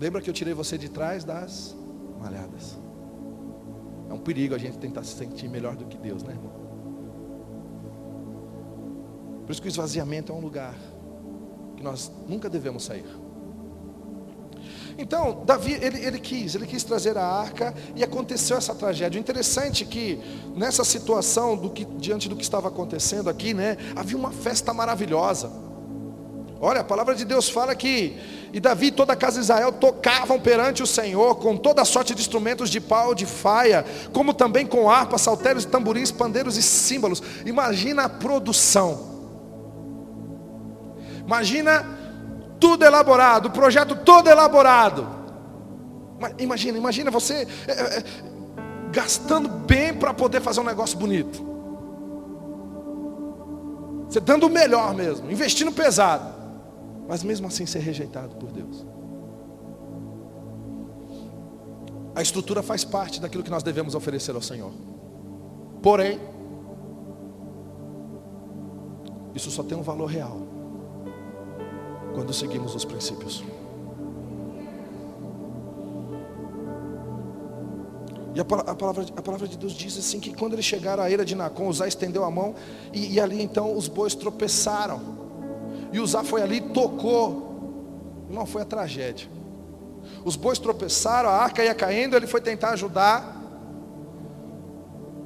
Lembra 0.00 0.20
que 0.20 0.30
eu 0.30 0.34
tirei 0.34 0.54
você 0.54 0.78
de 0.78 0.88
trás 0.88 1.24
das 1.24 1.76
malhadas? 2.20 2.78
É 4.08 4.12
um 4.12 4.18
perigo 4.18 4.54
a 4.54 4.58
gente 4.58 4.78
tentar 4.78 5.02
se 5.02 5.16
sentir 5.16 5.48
melhor 5.48 5.76
do 5.76 5.84
que 5.84 5.96
Deus, 5.96 6.22
né, 6.22 6.32
irmão? 6.32 6.52
Por 9.44 9.52
isso 9.52 9.60
que 9.60 9.68
o 9.68 9.70
esvaziamento 9.70 10.32
é 10.32 10.34
um 10.34 10.40
lugar 10.40 10.74
que 11.76 11.82
nós 11.82 12.12
nunca 12.28 12.48
devemos 12.48 12.84
sair. 12.84 13.06
Então, 15.00 15.44
Davi, 15.46 15.78
ele, 15.80 16.04
ele 16.04 16.18
quis, 16.18 16.56
ele 16.56 16.66
quis 16.66 16.82
trazer 16.82 17.16
a 17.16 17.24
arca 17.24 17.72
e 17.94 18.02
aconteceu 18.02 18.56
essa 18.56 18.74
tragédia. 18.74 19.16
O 19.16 19.20
interessante 19.20 19.84
é 19.84 19.86
que 19.86 20.18
nessa 20.56 20.82
situação, 20.82 21.56
do 21.56 21.70
que, 21.70 21.84
diante 21.84 22.28
do 22.28 22.34
que 22.34 22.42
estava 22.42 22.66
acontecendo 22.66 23.30
aqui, 23.30 23.54
né, 23.54 23.76
havia 23.94 24.16
uma 24.16 24.32
festa 24.32 24.74
maravilhosa. 24.74 25.52
Olha, 26.60 26.80
a 26.80 26.84
palavra 26.84 27.14
de 27.14 27.24
Deus 27.24 27.48
fala 27.48 27.76
que 27.76 28.18
e 28.52 28.58
Davi 28.58 28.86
e 28.86 28.90
toda 28.90 29.12
a 29.12 29.16
casa 29.16 29.36
de 29.36 29.42
Israel 29.42 29.70
tocavam 29.70 30.40
perante 30.40 30.82
o 30.82 30.86
Senhor 30.86 31.36
com 31.36 31.56
toda 31.56 31.82
a 31.82 31.84
sorte 31.84 32.12
de 32.14 32.20
instrumentos 32.20 32.68
de 32.68 32.80
pau, 32.80 33.14
de 33.14 33.26
faia, 33.26 33.84
como 34.12 34.34
também 34.34 34.66
com 34.66 34.90
harpas, 34.90 35.20
saltérios, 35.20 35.64
tamborins, 35.64 36.10
pandeiros 36.10 36.56
e 36.56 36.62
símbolos. 36.62 37.22
Imagina 37.46 38.04
a 38.04 38.08
produção. 38.08 39.18
Imagina 41.24 41.97
tudo 42.58 42.84
elaborado, 42.84 43.46
o 43.46 43.50
projeto 43.50 43.96
todo 43.96 44.28
elaborado. 44.28 45.06
Imagina, 46.38 46.78
imagina 46.78 47.10
você 47.10 47.46
é, 47.66 47.72
é, 47.72 48.04
gastando 48.90 49.48
bem 49.48 49.94
para 49.94 50.12
poder 50.12 50.40
fazer 50.40 50.60
um 50.60 50.64
negócio 50.64 50.98
bonito. 50.98 51.46
Você 54.08 54.20
dando 54.20 54.46
o 54.46 54.50
melhor 54.50 54.94
mesmo, 54.94 55.30
investindo 55.30 55.70
pesado, 55.70 56.34
mas 57.06 57.22
mesmo 57.22 57.46
assim 57.46 57.66
ser 57.66 57.80
rejeitado 57.80 58.34
por 58.36 58.50
Deus. 58.50 58.86
A 62.14 62.22
estrutura 62.22 62.62
faz 62.62 62.84
parte 62.84 63.20
daquilo 63.20 63.44
que 63.44 63.50
nós 63.50 63.62
devemos 63.62 63.94
oferecer 63.94 64.34
ao 64.34 64.42
Senhor. 64.42 64.72
Porém, 65.80 66.18
isso 69.34 69.50
só 69.50 69.62
tem 69.62 69.78
um 69.78 69.82
valor 69.82 70.06
real 70.06 70.47
quando 72.14 72.32
seguimos 72.32 72.74
os 72.74 72.84
princípios. 72.84 73.44
E 78.34 78.40
a, 78.40 78.44
palavra, 78.44 79.04
a 79.16 79.22
palavra 79.22 79.48
de 79.48 79.58
Deus 79.58 79.72
diz 79.72 79.98
assim 79.98 80.20
que 80.20 80.32
quando 80.32 80.52
eles 80.52 80.64
chegaram 80.64 81.02
à 81.02 81.10
eira 81.10 81.24
de 81.24 81.34
Nacon, 81.34 81.68
Uzá 81.68 81.88
estendeu 81.88 82.24
a 82.24 82.30
mão 82.30 82.54
e, 82.92 83.14
e 83.14 83.20
ali 83.20 83.42
então 83.42 83.76
os 83.76 83.88
bois 83.88 84.14
tropeçaram. 84.14 85.00
E 85.92 85.98
Uzá 85.98 86.22
foi 86.22 86.40
ali 86.40 86.58
e 86.58 86.60
tocou. 86.60 88.26
Não 88.30 88.46
foi 88.46 88.62
a 88.62 88.64
tragédia. 88.64 89.28
Os 90.24 90.36
bois 90.36 90.58
tropeçaram, 90.58 91.28
a 91.28 91.32
arca 91.32 91.64
ia 91.64 91.74
caindo, 91.74 92.14
ele 92.14 92.28
foi 92.28 92.40
tentar 92.40 92.70
ajudar. 92.70 93.37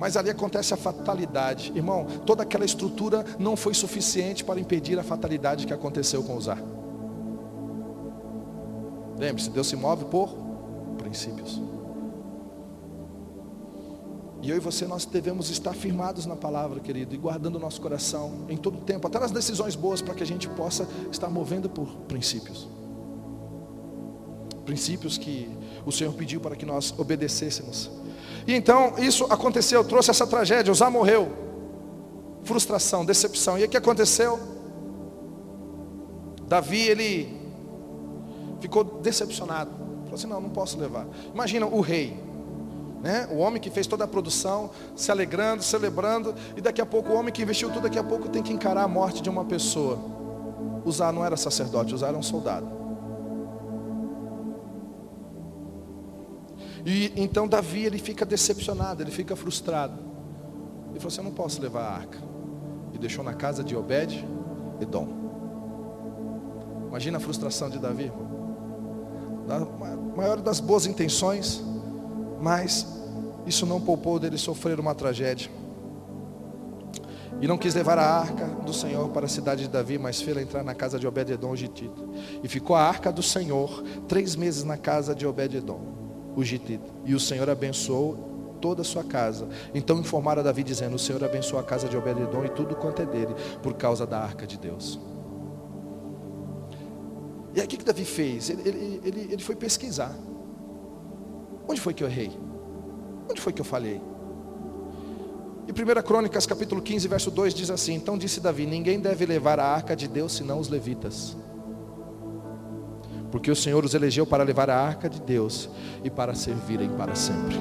Mas 0.03 0.17
ali 0.17 0.31
acontece 0.31 0.75
a 0.75 0.77
fatalidade. 0.77 1.71
Irmão, 1.77 2.05
toda 2.27 2.43
aquela 2.43 2.65
estrutura 2.65 3.25
não 3.39 3.55
foi 3.55 3.73
suficiente 3.73 4.43
para 4.43 4.59
impedir 4.59 4.99
a 4.99 5.05
fatalidade 5.05 5.65
que 5.65 5.73
aconteceu 5.73 6.25
com 6.25 6.37
Uzá. 6.37 6.59
Lembre-se, 9.17 9.49
Deus 9.49 9.69
se 9.69 9.77
move 9.77 10.07
por 10.07 10.35
princípios. 10.99 11.63
E 14.43 14.51
eu 14.51 14.57
e 14.57 14.59
você, 14.59 14.89
nós 14.89 15.05
devemos 15.05 15.51
estar 15.51 15.73
firmados 15.73 16.27
na 16.27 16.35
palavra, 16.35 16.81
querido, 16.81 17.15
e 17.15 17.17
guardando 17.17 17.55
o 17.55 17.61
nosso 17.61 17.81
coração 17.81 18.47
em 18.49 18.57
todo 18.57 18.79
o 18.79 18.81
tempo, 18.81 19.07
até 19.07 19.21
nas 19.21 19.31
decisões 19.31 19.77
boas, 19.77 20.03
para 20.03 20.15
que 20.15 20.23
a 20.25 20.27
gente 20.27 20.49
possa 20.49 20.85
estar 21.13 21.31
movendo 21.31 21.71
por 21.71 21.87
princípios. 22.09 22.69
Princípios 24.67 25.17
que 25.17 25.49
o 25.87 25.93
Senhor 25.93 26.13
pediu 26.15 26.41
para 26.41 26.57
que 26.57 26.67
nós 26.67 26.93
obedecêssemos. 26.99 28.02
E 28.47 28.55
então, 28.55 28.95
isso 28.99 29.25
aconteceu, 29.31 29.85
trouxe 29.85 30.11
essa 30.11 30.27
tragédia, 30.27 30.73
Uzá 30.73 30.91
morreu. 30.91 31.31
Frustração, 32.45 33.05
decepção. 33.05 33.59
E 33.59 33.65
o 33.65 33.69
que 33.69 33.77
aconteceu? 33.77 34.39
Davi, 36.49 36.81
ele 36.81 37.41
ficou 38.61 38.85
decepcionado. 38.85 39.71
Falou 40.05 40.15
assim: 40.15 40.27
não, 40.27 40.41
não 40.41 40.51
posso 40.51 40.79
levar. 40.79 41.07
Imagina 41.33 41.67
o 41.67 41.81
rei, 41.81 42.19
né? 43.03 43.29
O 43.31 43.39
homem 43.39 43.61
que 43.61 43.71
fez 43.71 43.87
toda 43.87 44.05
a 44.05 44.09
produção, 44.09 44.71
se 44.97 45.11
alegrando, 45.11 45.63
celebrando, 45.63 46.35
e 46.57 46.61
daqui 46.61 46.81
a 46.81 46.87
pouco 46.87 47.13
o 47.13 47.17
homem 47.17 47.33
que 47.33 47.43
investiu 47.43 47.71
tudo, 47.71 47.85
daqui 47.85 47.99
a 47.99 48.05
pouco 48.05 48.29
tem 48.29 48.43
que 48.43 48.53
encarar 48.53 48.83
a 48.83 48.89
morte 48.89 49.23
de 49.23 49.31
uma 49.31 49.45
pessoa. 49.45 49.99
Usar 50.85 51.13
não 51.13 51.25
era 51.25 51.37
sacerdote, 51.37 51.95
usar 51.95 52.09
era 52.09 52.19
um 52.19 52.23
soldado. 52.23 52.82
E 56.85 57.13
então 57.17 57.47
Davi 57.47 57.85
ele 57.85 57.99
fica 57.99 58.25
decepcionado, 58.25 59.03
ele 59.03 59.11
fica 59.11 59.37
frustrado. 59.37 59.95
Ele 60.91 60.99
falou 60.99 61.09
assim: 61.09 61.19
Eu 61.19 61.25
não 61.25 61.33
posso 61.33 61.61
levar 61.61 61.83
a 61.83 61.93
arca. 61.93 62.19
E 62.93 62.99
deixou 62.99 63.25
na 63.25 63.35
casa 63.35 63.63
de 63.65 63.77
Obed 63.77 64.25
Edom. 64.81 65.09
Imagina 66.89 67.17
a 67.17 67.21
frustração 67.21 67.71
de 67.71 67.79
Davi. 67.79 68.13
Da 69.47 69.61
maior 70.17 70.41
das 70.41 70.61
boas 70.61 70.87
intenções, 70.87 71.63
mas 72.41 72.87
isso 73.47 73.65
não 73.65 73.81
poupou 73.81 74.19
dele 74.19 74.37
sofrer 74.37 74.79
uma 74.79 74.95
tragédia. 74.95 75.51
E 77.41 77.49
não 77.49 77.59
quis 77.59 77.75
levar 77.75 77.99
a 77.99 78.07
arca 78.07 78.47
do 78.47 78.73
Senhor 78.73 79.09
para 79.09 79.27
a 79.27 79.29
cidade 79.29 79.63
de 79.63 79.69
Davi, 79.69 79.99
mas 79.99 80.21
fez 80.21 80.37
entrar 80.37 80.63
na 80.63 80.75
casa 80.75 80.97
de 80.97 81.09
Obed-Edom, 81.09 81.57
Gitita. 81.57 82.01
E 82.41 82.47
ficou 82.47 82.77
a 82.77 82.83
arca 82.83 83.11
do 83.11 83.23
Senhor 83.23 83.83
três 84.07 84.37
meses 84.37 84.63
na 84.63 84.77
casa 84.77 85.13
de 85.13 85.27
Obed-Edom, 85.27 85.81
o 86.37 86.45
Gitita. 86.45 86.91
E 87.05 87.15
o 87.15 87.21
Senhor 87.21 87.49
abençoou 87.49 88.59
toda 88.61 88.83
a 88.83 88.85
sua 88.85 89.03
casa. 89.03 89.49
Então 89.75 89.99
informaram 89.99 90.41
a 90.41 90.45
Davi 90.45 90.63
dizendo, 90.63 90.95
o 90.95 90.99
Senhor 90.99 91.23
abençoou 91.23 91.61
a 91.61 91.65
casa 91.65 91.89
de 91.89 91.97
Obed-Edom 91.97 92.45
e 92.45 92.49
tudo 92.49 92.77
quanto 92.77 93.03
é 93.03 93.07
dele, 93.07 93.35
por 93.63 93.75
causa 93.75 94.07
da 94.07 94.21
arca 94.21 94.47
de 94.47 94.57
Deus. 94.57 94.99
E 97.55 97.61
aí 97.61 97.67
o 97.67 97.69
que, 97.69 97.77
que 97.77 97.85
Davi 97.85 98.05
fez? 98.05 98.49
Ele, 98.49 98.63
ele, 98.67 99.01
ele, 99.05 99.29
ele 99.33 99.43
foi 99.43 99.57
pesquisar. 99.57 100.15
Onde 101.69 101.81
foi 101.81 101.93
que 101.93 102.03
eu 102.03 102.09
errei? 102.09 102.31
Onde 103.31 103.41
foi 103.41 103.53
que 103.53 103.61
eu 103.61 103.65
falhei? 103.65 104.01
E 105.67 105.71
1 105.71 106.03
Crônicas 106.03 106.47
capítulo 106.47 106.81
15, 106.81 107.07
verso 107.09 107.31
2 107.31 107.55
diz 107.55 107.71
assim: 107.71 107.95
Então 107.95 108.17
disse 108.17 108.41
Davi: 108.41 108.67
Ninguém 108.67 108.99
deve 108.99 109.27
levar 109.27 109.61
a 109.61 109.67
arca 109.67 109.95
de 109.95 110.09
Deus 110.09 110.33
senão 110.33 110.59
os 110.59 110.69
levitas. 110.69 111.37
Porque 113.33 113.51
o 113.51 113.57
Senhor 113.57 113.83
os 113.83 113.95
elegeu 113.95 114.27
para 114.27 114.45
levar 114.45 114.69
a 114.69 114.79
arca 114.79 115.09
de 115.09 115.19
Deus 115.23 115.71
e 116.05 116.11
para 116.11 116.35
servirem 116.35 116.91
para 116.91 117.15
sempre. 117.15 117.57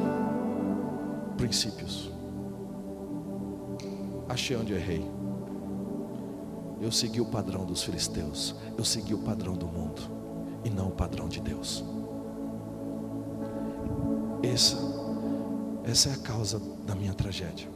Princípios. 1.38 2.12
Achei 4.28 4.58
onde 4.58 4.74
errei. 4.74 5.10
Eu 6.82 6.92
segui 6.92 7.22
o 7.22 7.26
padrão 7.26 7.66
dos 7.66 7.84
filisteus. 7.84 8.54
Eu 8.78 8.84
segui 8.84 9.14
o 9.14 9.20
padrão 9.20 9.54
do 9.54 9.66
mundo. 9.66 10.02
E 10.66 10.70
não 10.70 10.90
o 10.90 10.92
padrão 10.92 11.30
de 11.30 11.40
Deus. 11.40 11.86
Essa, 14.44 14.78
essa 15.86 16.10
é 16.10 16.14
a 16.14 16.18
causa 16.18 16.62
da 16.86 16.94
minha 16.96 17.14
tragédia. 17.14 17.70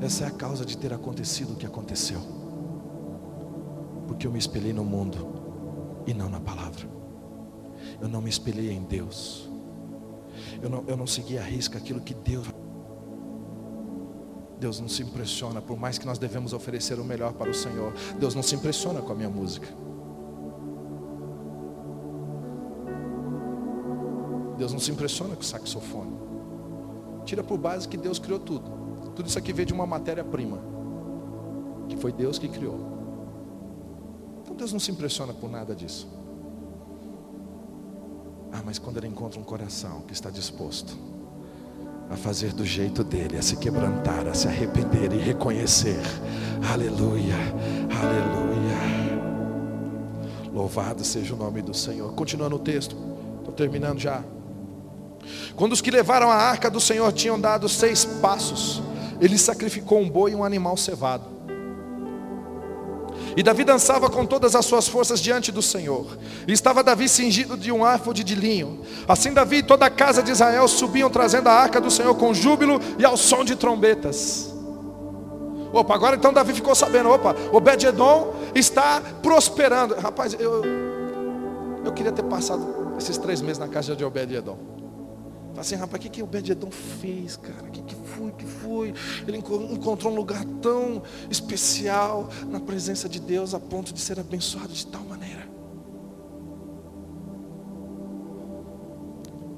Essa 0.00 0.24
é 0.24 0.26
a 0.28 0.30
causa 0.30 0.64
de 0.64 0.78
ter 0.78 0.92
acontecido 0.92 1.54
o 1.54 1.56
que 1.56 1.66
aconteceu. 1.66 2.20
Porque 4.06 4.28
eu 4.28 4.30
me 4.30 4.38
espelhei 4.38 4.72
no 4.72 4.84
mundo 4.84 5.43
e 6.06 6.14
não 6.14 6.28
na 6.28 6.40
palavra. 6.40 6.88
Eu 8.00 8.08
não 8.08 8.20
me 8.20 8.28
espelhei 8.28 8.72
em 8.72 8.82
Deus. 8.82 9.48
Eu 10.62 10.68
não, 10.68 10.84
eu 10.86 10.96
não 10.96 11.06
segui 11.06 11.38
a 11.38 11.42
risca 11.42 11.78
aquilo 11.78 12.00
que 12.00 12.14
Deus. 12.14 12.46
Deus 14.58 14.80
não 14.80 14.88
se 14.88 15.02
impressiona, 15.02 15.60
por 15.60 15.78
mais 15.78 15.98
que 15.98 16.06
nós 16.06 16.18
devemos 16.18 16.52
oferecer 16.52 16.98
o 16.98 17.04
melhor 17.04 17.32
para 17.34 17.50
o 17.50 17.54
Senhor. 17.54 17.92
Deus 18.18 18.34
não 18.34 18.42
se 18.42 18.54
impressiona 18.54 19.02
com 19.02 19.12
a 19.12 19.14
minha 19.14 19.28
música. 19.28 19.68
Deus 24.56 24.72
não 24.72 24.80
se 24.80 24.90
impressiona 24.90 25.34
com 25.34 25.42
o 25.42 25.44
saxofone. 25.44 26.16
Tira 27.24 27.42
por 27.42 27.58
base 27.58 27.88
que 27.88 27.96
Deus 27.96 28.18
criou 28.18 28.38
tudo. 28.38 28.70
Tudo 29.14 29.28
isso 29.28 29.38
aqui 29.38 29.52
veio 29.52 29.66
de 29.66 29.74
uma 29.74 29.86
matéria-prima. 29.86 30.58
Que 31.88 31.96
foi 31.96 32.12
Deus 32.12 32.38
que 32.38 32.48
criou. 32.48 32.94
Então 34.54 34.58
Deus 34.58 34.72
não 34.72 34.78
se 34.78 34.92
impressiona 34.92 35.34
por 35.34 35.50
nada 35.50 35.74
disso. 35.74 36.06
Ah, 38.52 38.62
mas 38.64 38.78
quando 38.78 38.98
Ele 38.98 39.08
encontra 39.08 39.40
um 39.40 39.42
coração 39.42 40.02
que 40.02 40.12
está 40.12 40.30
disposto 40.30 40.96
a 42.08 42.16
fazer 42.16 42.52
do 42.52 42.64
jeito 42.64 43.02
dele, 43.02 43.36
a 43.36 43.42
se 43.42 43.56
quebrantar, 43.56 44.28
a 44.28 44.34
se 44.34 44.46
arrepender 44.46 45.12
e 45.12 45.18
reconhecer. 45.18 46.00
Aleluia, 46.72 47.34
aleluia. 47.90 48.78
Louvado 50.52 51.02
seja 51.02 51.34
o 51.34 51.36
nome 51.36 51.60
do 51.60 51.74
Senhor. 51.74 52.12
Continuando 52.12 52.54
o 52.54 52.60
texto, 52.60 52.96
estou 53.38 53.52
terminando 53.52 53.98
já. 53.98 54.22
Quando 55.56 55.72
os 55.72 55.80
que 55.80 55.90
levaram 55.90 56.30
a 56.30 56.36
arca 56.36 56.70
do 56.70 56.80
Senhor 56.80 57.12
tinham 57.12 57.40
dado 57.40 57.68
seis 57.68 58.04
passos, 58.04 58.80
ele 59.20 59.36
sacrificou 59.36 59.98
um 59.98 60.08
boi 60.08 60.30
e 60.30 60.36
um 60.36 60.44
animal 60.44 60.76
cevado. 60.76 61.33
E 63.36 63.42
Davi 63.42 63.64
dançava 63.64 64.08
com 64.08 64.24
todas 64.24 64.54
as 64.54 64.64
suas 64.64 64.86
forças 64.86 65.20
diante 65.20 65.50
do 65.50 65.60
Senhor. 65.60 66.06
E 66.46 66.52
estava 66.52 66.84
Davi 66.84 67.08
cingido 67.08 67.56
de 67.56 67.72
um 67.72 67.84
áfode 67.84 68.22
de 68.22 68.34
linho. 68.34 68.80
Assim 69.08 69.32
Davi 69.32 69.56
e 69.56 69.62
toda 69.62 69.86
a 69.86 69.90
casa 69.90 70.22
de 70.22 70.30
Israel 70.30 70.68
subiam 70.68 71.10
trazendo 71.10 71.48
a 71.48 71.52
arca 71.52 71.80
do 71.80 71.90
Senhor 71.90 72.14
com 72.14 72.32
júbilo 72.32 72.80
e 72.98 73.04
ao 73.04 73.16
som 73.16 73.44
de 73.44 73.56
trombetas. 73.56 74.52
Opa, 75.72 75.94
agora 75.94 76.14
então 76.14 76.32
Davi 76.32 76.52
ficou 76.52 76.74
sabendo, 76.74 77.10
opa, 77.10 77.34
Obed-edom 77.52 78.32
está 78.54 79.02
prosperando. 79.20 79.96
Rapaz, 79.96 80.36
eu, 80.38 80.62
eu 81.84 81.92
queria 81.92 82.12
ter 82.12 82.22
passado 82.22 82.94
esses 82.96 83.18
três 83.18 83.40
meses 83.40 83.58
na 83.58 83.66
casa 83.66 83.96
de 83.96 84.04
Obed-edom. 84.04 84.73
Fala 85.54 85.60
assim, 85.60 85.76
rapaz, 85.76 86.00
o 86.00 86.02
que, 86.02 86.08
que 86.08 86.20
o 86.20 86.24
Obed-edom 86.24 86.68
fez, 86.68 87.36
cara? 87.36 87.62
O 87.68 87.70
que, 87.70 87.80
que 87.82 87.94
foi, 87.94 88.32
que 88.32 88.44
foi? 88.44 88.92
Ele 89.26 89.36
encontrou 89.36 90.12
um 90.12 90.16
lugar 90.16 90.44
tão 90.60 91.00
especial 91.30 92.28
na 92.48 92.58
presença 92.58 93.08
de 93.08 93.20
Deus 93.20 93.54
a 93.54 93.60
ponto 93.60 93.94
de 93.94 94.00
ser 94.00 94.18
abençoado 94.18 94.72
de 94.72 94.84
tal 94.84 95.02
maneira. 95.02 95.48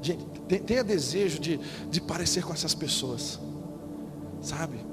Gente, 0.02 0.26
tenha 0.66 0.84
desejo 0.84 1.40
de, 1.40 1.58
de 1.88 2.00
parecer 2.02 2.44
com 2.44 2.52
essas 2.52 2.74
pessoas. 2.74 3.40
Sabe? 4.42 4.84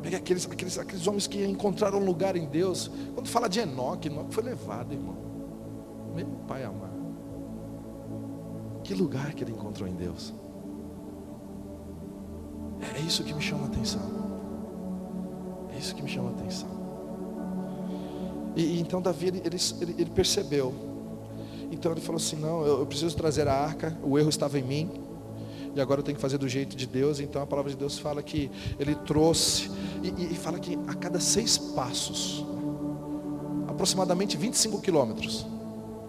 Pega 0.00 0.18
aqueles, 0.18 0.48
aqueles, 0.48 0.78
aqueles 0.78 1.06
homens 1.08 1.26
que 1.26 1.44
encontraram 1.44 1.98
um 1.98 2.04
lugar 2.04 2.36
em 2.36 2.46
Deus. 2.46 2.88
Quando 3.14 3.28
fala 3.28 3.48
de 3.48 3.58
Enoque, 3.58 4.06
Enoque 4.06 4.32
foi 4.32 4.44
levado, 4.44 4.92
irmão. 4.92 5.16
Meu 6.14 6.26
pai 6.46 6.62
amado. 6.62 6.95
Que 8.86 8.94
lugar 8.94 9.34
que 9.34 9.42
ele 9.42 9.50
encontrou 9.50 9.88
em 9.88 9.94
Deus? 9.94 10.32
É 12.94 13.00
isso 13.00 13.24
que 13.24 13.34
me 13.34 13.42
chama 13.42 13.64
a 13.64 13.66
atenção. 13.66 14.00
É 15.74 15.76
isso 15.76 15.92
que 15.92 16.02
me 16.04 16.08
chama 16.08 16.28
a 16.28 16.32
atenção. 16.34 16.68
E, 18.54 18.62
e 18.62 18.80
então 18.80 19.02
Davi 19.02 19.26
ele, 19.26 19.42
ele, 19.44 19.94
ele, 19.98 20.10
percebeu. 20.10 20.72
Então 21.72 21.90
ele 21.90 22.00
falou 22.00 22.18
assim: 22.18 22.36
não, 22.36 22.64
eu, 22.64 22.78
eu 22.78 22.86
preciso 22.86 23.16
trazer 23.16 23.48
a 23.48 23.54
arca. 23.54 23.98
O 24.04 24.16
erro 24.16 24.28
estava 24.28 24.56
em 24.56 24.62
mim. 24.62 24.88
E 25.74 25.80
agora 25.80 25.98
eu 25.98 26.04
tenho 26.04 26.14
que 26.14 26.22
fazer 26.22 26.38
do 26.38 26.48
jeito 26.48 26.76
de 26.76 26.86
Deus. 26.86 27.18
Então 27.18 27.42
a 27.42 27.46
palavra 27.46 27.72
de 27.72 27.76
Deus 27.76 27.98
fala 27.98 28.22
que 28.22 28.48
ele 28.78 28.94
trouxe. 28.94 29.68
E, 30.00 30.10
e, 30.10 30.32
e 30.32 30.36
fala 30.36 30.60
que 30.60 30.78
a 30.86 30.94
cada 30.94 31.18
seis 31.18 31.58
passos, 31.58 32.46
aproximadamente 33.66 34.36
25 34.36 34.80
quilômetros, 34.80 35.44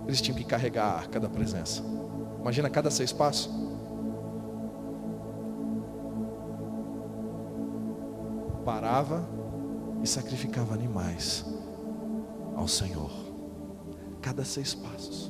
eles 0.05 0.21
tinham 0.21 0.37
que 0.37 0.43
carregar 0.43 0.85
a 0.85 0.95
arca 0.97 1.19
da 1.19 1.27
presença. 1.27 1.97
Imagina 2.47 2.69
cada 2.69 2.89
seis 2.89 3.11
passos. 3.11 3.49
Parava 8.63 9.27
e 10.01 10.07
sacrificava 10.07 10.73
animais 10.73 11.43
ao 12.55 12.65
Senhor. 12.65 13.11
Cada 14.21 14.45
seis 14.45 14.73
passos. 14.73 15.29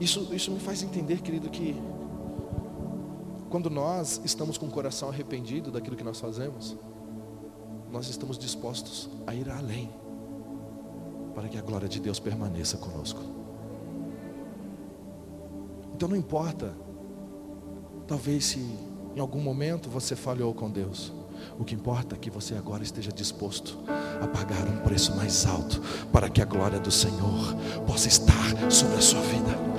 Isso, 0.00 0.34
isso 0.34 0.50
me 0.50 0.58
faz 0.58 0.82
entender, 0.82 1.22
querido, 1.22 1.48
que 1.48 1.80
quando 3.48 3.70
nós 3.70 4.20
estamos 4.24 4.58
com 4.58 4.66
o 4.66 4.70
coração 4.70 5.10
arrependido 5.10 5.70
daquilo 5.70 5.94
que 5.94 6.02
nós 6.02 6.18
fazemos, 6.18 6.76
nós 7.88 8.08
estamos 8.08 8.36
dispostos 8.36 9.08
a 9.28 9.32
ir 9.32 9.48
além, 9.48 9.88
para 11.36 11.48
que 11.48 11.56
a 11.56 11.62
glória 11.62 11.88
de 11.88 12.00
Deus 12.00 12.18
permaneça 12.18 12.76
conosco. 12.76 13.33
Então 15.94 16.08
não 16.08 16.16
importa, 16.16 16.74
talvez 18.06 18.46
se 18.46 18.58
em 19.14 19.20
algum 19.20 19.40
momento 19.40 19.88
você 19.88 20.16
falhou 20.16 20.52
com 20.52 20.68
Deus, 20.68 21.12
o 21.58 21.64
que 21.64 21.74
importa 21.74 22.16
é 22.16 22.18
que 22.18 22.30
você 22.30 22.54
agora 22.54 22.82
esteja 22.82 23.12
disposto 23.12 23.78
a 24.20 24.26
pagar 24.26 24.66
um 24.66 24.78
preço 24.78 25.14
mais 25.14 25.46
alto 25.46 25.80
para 26.12 26.28
que 26.28 26.42
a 26.42 26.44
glória 26.44 26.80
do 26.80 26.90
Senhor 26.90 27.54
possa 27.86 28.08
estar 28.08 28.70
sobre 28.70 28.96
a 28.96 29.00
sua 29.00 29.20
vida. 29.20 29.74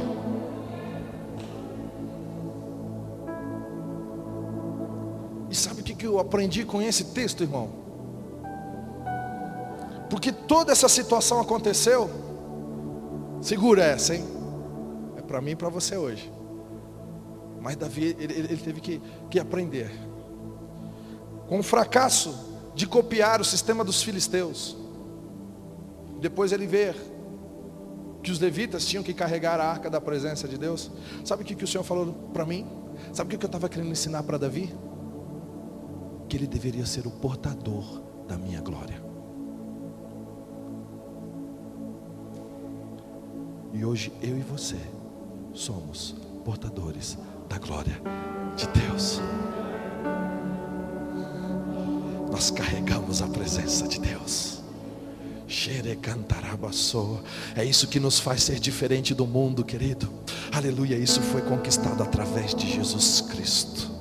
E 5.49 5.55
sabe 5.55 5.81
o 5.81 5.83
que 5.83 6.05
eu 6.05 6.19
aprendi 6.19 6.63
com 6.63 6.81
esse 6.81 7.05
texto, 7.05 7.43
irmão? 7.43 7.69
Porque 10.09 10.31
toda 10.31 10.71
essa 10.71 10.87
situação 10.87 11.41
aconteceu. 11.41 12.09
Segura 13.41 13.83
essa, 13.83 14.15
hein? 14.15 14.34
Para 15.27 15.41
mim 15.41 15.51
e 15.51 15.55
para 15.55 15.69
você 15.69 15.97
hoje. 15.97 16.31
Mas 17.61 17.75
Davi, 17.75 18.15
ele, 18.19 18.33
ele 18.33 18.57
teve 18.57 18.79
que, 18.79 19.01
que 19.29 19.39
aprender 19.39 19.91
com 21.47 21.59
o 21.59 21.63
fracasso 21.63 22.35
de 22.75 22.85
copiar 22.85 23.41
o 23.41 23.45
sistema 23.45 23.83
dos 23.83 24.03
filisteus. 24.03 24.77
Depois 26.19 26.51
ele 26.51 26.67
vê 26.67 26.93
que 28.21 28.31
os 28.31 28.39
levitas 28.39 28.85
tinham 28.85 29.03
que 29.03 29.13
carregar 29.13 29.59
a 29.59 29.69
arca 29.69 29.89
da 29.89 30.01
presença 30.01 30.47
de 30.47 30.57
Deus. 30.57 30.91
Sabe 31.23 31.43
o 31.43 31.45
que, 31.45 31.55
que 31.55 31.63
o 31.63 31.67
Senhor 31.67 31.83
falou 31.83 32.13
para 32.33 32.45
mim? 32.45 32.67
Sabe 33.13 33.35
o 33.35 33.37
que 33.37 33.45
eu 33.45 33.47
estava 33.47 33.69
querendo 33.69 33.91
ensinar 33.91 34.23
para 34.23 34.37
Davi? 34.37 34.73
Que 36.27 36.37
ele 36.37 36.47
deveria 36.47 36.85
ser 36.85 37.05
o 37.05 37.11
portador 37.11 38.01
da 38.27 38.37
minha 38.37 38.61
glória. 38.61 39.03
E 43.73 43.85
hoje 43.85 44.11
eu 44.21 44.37
e 44.37 44.41
você 44.41 44.79
somos 45.55 46.15
portadores 46.43 47.17
da 47.49 47.57
glória 47.57 47.99
de 48.55 48.67
Deus 48.67 49.21
nós 52.35 52.51
carregamos 52.51 53.21
a 53.21 53.27
presença 53.27 53.87
de 53.87 53.97
Deus. 53.97 54.61
É 57.55 57.63
isso 57.63 57.87
que 57.87 57.97
nos 57.97 58.19
faz 58.19 58.43
ser 58.43 58.59
diferente 58.59 59.15
do 59.15 59.25
mundo, 59.25 59.63
querido. 59.63 60.11
Aleluia, 60.51 60.97
isso 60.97 61.21
foi 61.21 61.41
conquistado 61.41 62.03
através 62.03 62.53
de 62.53 62.69
Jesus 62.69 63.21
Cristo. 63.21 63.94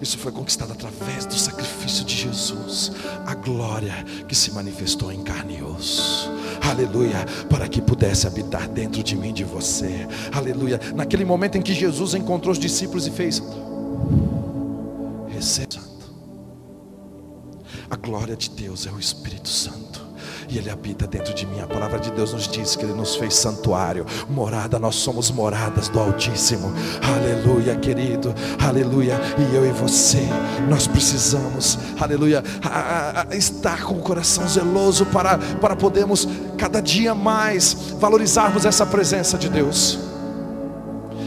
Isso 0.00 0.18
foi 0.18 0.30
conquistado 0.30 0.72
através 0.72 1.26
do 1.26 1.34
sacrifício 1.34 2.04
de 2.04 2.14
Jesus, 2.14 2.92
a 3.26 3.34
glória 3.34 4.04
que 4.28 4.34
se 4.34 4.50
manifestou 4.52 5.12
em 5.12 5.22
carne 5.22 5.58
e 5.58 5.62
osso. 5.62 6.30
Aleluia, 6.62 7.26
para 7.50 7.68
que 7.68 7.82
pudesse 7.82 8.26
habitar 8.26 8.68
dentro 8.68 9.02
de 9.02 9.16
mim, 9.16 9.32
de 9.32 9.44
você. 9.44 10.06
Aleluia. 10.32 10.80
Naquele 10.94 11.24
momento 11.24 11.56
em 11.56 11.62
que 11.62 11.74
Jesus 11.74 12.14
encontrou 12.14 12.52
os 12.52 12.58
discípulos 12.58 13.06
e 13.06 13.10
fez: 13.10 13.42
Receba 15.28 15.88
a 17.90 17.96
glória 17.96 18.36
de 18.36 18.50
Deus 18.50 18.86
é 18.86 18.90
o 18.90 18.98
Espírito 18.98 19.48
Santo. 19.48 19.87
E 20.48 20.56
Ele 20.56 20.70
habita 20.70 21.06
dentro 21.06 21.34
de 21.34 21.46
mim. 21.46 21.60
A 21.60 21.66
palavra 21.66 21.98
de 21.98 22.10
Deus 22.10 22.32
nos 22.32 22.48
diz 22.48 22.74
que 22.74 22.84
Ele 22.84 22.94
nos 22.94 23.16
fez 23.16 23.34
santuário, 23.34 24.06
morada. 24.28 24.78
Nós 24.78 24.96
somos 24.96 25.30
moradas 25.30 25.88
do 25.88 26.00
Altíssimo. 26.00 26.72
Aleluia, 27.02 27.76
querido. 27.76 28.34
Aleluia. 28.58 29.20
E 29.38 29.54
eu 29.54 29.66
e 29.66 29.70
você, 29.70 30.26
nós 30.68 30.86
precisamos, 30.86 31.78
aleluia, 32.00 32.42
a, 32.64 33.26
a, 33.30 33.36
estar 33.36 33.82
com 33.82 33.94
o 33.94 34.00
coração 34.00 34.48
zeloso 34.48 35.04
para, 35.06 35.36
para 35.36 35.76
podermos 35.76 36.26
cada 36.56 36.80
dia 36.80 37.14
mais 37.14 37.74
valorizarmos 37.98 38.64
essa 38.64 38.86
presença 38.86 39.36
de 39.36 39.48
Deus. 39.50 39.98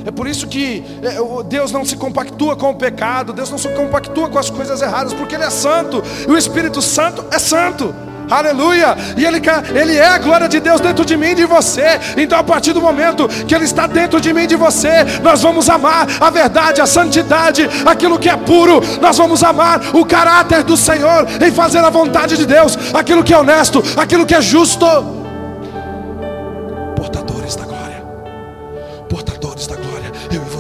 É 0.04 0.10
por 0.10 0.28
isso 0.28 0.48
que 0.48 0.84
é, 1.04 1.44
Deus 1.44 1.72
não 1.72 1.86
se 1.86 1.96
compactua 1.96 2.56
com 2.56 2.72
o 2.72 2.76
pecado, 2.76 3.34
Deus 3.34 3.52
não 3.52 3.58
se 3.58 3.70
compactua 3.70 4.30
com 4.30 4.40
as 4.40 4.50
coisas 4.50 4.82
erradas, 4.82 5.14
porque 5.14 5.36
Ele 5.36 5.44
é 5.44 5.50
santo, 5.50 6.02
e 6.28 6.32
o 6.32 6.38
Espírito 6.38 6.82
Santo 6.82 7.24
é 7.32 7.38
santo. 7.38 7.94
Aleluia! 8.32 8.96
E 9.18 9.26
ele, 9.26 9.42
ele 9.76 9.98
é 9.98 10.08
a 10.08 10.18
glória 10.18 10.48
de 10.48 10.60
Deus 10.60 10.80
dentro 10.80 11.04
de 11.04 11.18
mim 11.18 11.28
e 11.28 11.36
de 11.36 11.46
você. 11.46 12.00
Então, 12.16 12.40
a 12.40 12.44
partir 12.44 12.74
do 12.74 12.82
momento 12.82 13.28
que 13.28 13.54
Ele 13.54 13.66
está 13.66 13.88
dentro 13.88 14.22
de 14.22 14.34
mim 14.34 14.44
e 14.44 14.48
de 14.48 14.56
você, 14.56 15.04
nós 15.22 15.42
vamos 15.42 15.70
amar 15.70 16.08
a 16.20 16.30
verdade, 16.30 16.82
a 16.82 16.86
santidade, 16.86 17.70
aquilo 17.86 18.18
que 18.18 18.30
é 18.30 18.38
puro. 18.38 18.82
Nós 19.02 19.18
vamos 19.18 19.44
amar 19.44 19.82
o 19.94 20.06
caráter 20.06 20.64
do 20.64 20.78
Senhor 20.78 21.28
em 21.46 21.52
fazer 21.52 21.80
a 21.80 21.90
vontade 21.90 22.38
de 22.38 22.46
Deus, 22.46 22.78
aquilo 22.94 23.24
que 23.24 23.34
é 23.34 23.38
honesto, 23.38 23.84
aquilo 23.98 24.26
que 24.26 24.34
é 24.34 24.42
justo. 24.42 24.86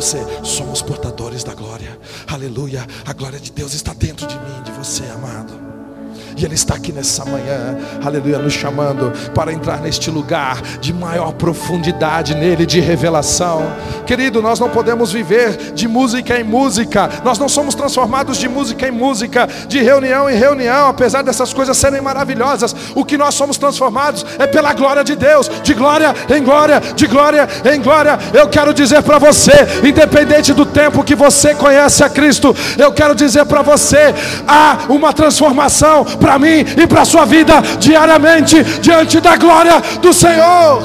você, 0.01 0.17
somos 0.43 0.81
portadores 0.81 1.43
da 1.43 1.53
glória. 1.53 1.97
Aleluia. 2.27 2.85
A 3.05 3.13
glória 3.13 3.39
de 3.39 3.51
Deus 3.51 3.75
está 3.75 3.93
dentro 3.93 4.25
de 4.25 4.35
mim, 4.39 4.63
de 4.63 4.71
você, 4.71 5.03
amado. 5.05 5.80
E 6.35 6.45
Ele 6.45 6.55
está 6.55 6.75
aqui 6.75 6.91
nessa 6.91 7.25
manhã, 7.25 7.77
aleluia, 8.03 8.39
nos 8.39 8.53
chamando 8.53 9.11
para 9.33 9.51
entrar 9.51 9.81
neste 9.81 10.09
lugar 10.09 10.61
de 10.79 10.93
maior 10.93 11.33
profundidade 11.33 12.35
nele, 12.35 12.65
de 12.65 12.79
revelação. 12.79 13.71
Querido, 14.05 14.41
nós 14.41 14.59
não 14.59 14.69
podemos 14.69 15.11
viver 15.11 15.73
de 15.73 15.87
música 15.87 16.39
em 16.39 16.43
música, 16.43 17.09
nós 17.23 17.37
não 17.37 17.49
somos 17.49 17.75
transformados 17.75 18.37
de 18.37 18.47
música 18.47 18.87
em 18.87 18.91
música, 18.91 19.47
de 19.67 19.81
reunião 19.81 20.29
em 20.29 20.35
reunião, 20.35 20.87
apesar 20.87 21.21
dessas 21.21 21.53
coisas 21.53 21.77
serem 21.77 22.01
maravilhosas. 22.01 22.75
O 22.95 23.05
que 23.05 23.17
nós 23.17 23.35
somos 23.35 23.57
transformados 23.57 24.25
é 24.39 24.47
pela 24.47 24.73
glória 24.73 25.03
de 25.03 25.15
Deus, 25.15 25.49
de 25.63 25.73
glória 25.73 26.13
em 26.29 26.43
glória, 26.43 26.81
de 26.95 27.07
glória 27.07 27.47
em 27.73 27.81
glória. 27.81 28.17
Eu 28.33 28.47
quero 28.47 28.73
dizer 28.73 29.01
para 29.03 29.17
você, 29.17 29.51
independente 29.83 30.53
do 30.53 30.65
tempo 30.65 31.03
que 31.03 31.15
você 31.15 31.53
conhece 31.55 32.03
a 32.03 32.09
Cristo, 32.09 32.55
eu 32.77 32.91
quero 32.91 33.15
dizer 33.15 33.45
para 33.45 33.61
você: 33.61 34.13
há 34.47 34.85
uma 34.89 35.13
transformação 35.13 36.05
para 36.21 36.39
mim 36.39 36.63
e 36.77 36.87
para 36.87 37.01
a 37.01 37.05
sua 37.05 37.25
vida 37.25 37.59
diariamente 37.79 38.63
diante 38.79 39.19
da 39.19 39.35
glória 39.35 39.81
do 39.99 40.13
Senhor. 40.13 40.81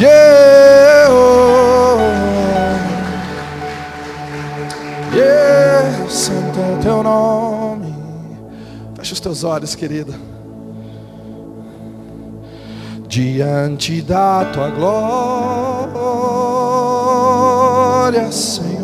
Yeah, 0.00 1.08
yeah, 5.14 6.08
santo 6.08 6.58
é 6.58 6.74
o 6.74 6.78
teu 6.82 7.02
nome. 7.04 7.94
Fecha 8.96 9.14
os 9.14 9.20
teus 9.20 9.44
olhos, 9.44 9.76
querida. 9.76 10.12
Diante 13.06 14.02
da 14.02 14.46
tua 14.46 14.70
glória, 14.70 15.12
Senhor 18.32 18.81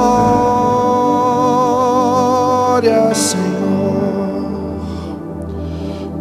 Senhor 3.15 3.48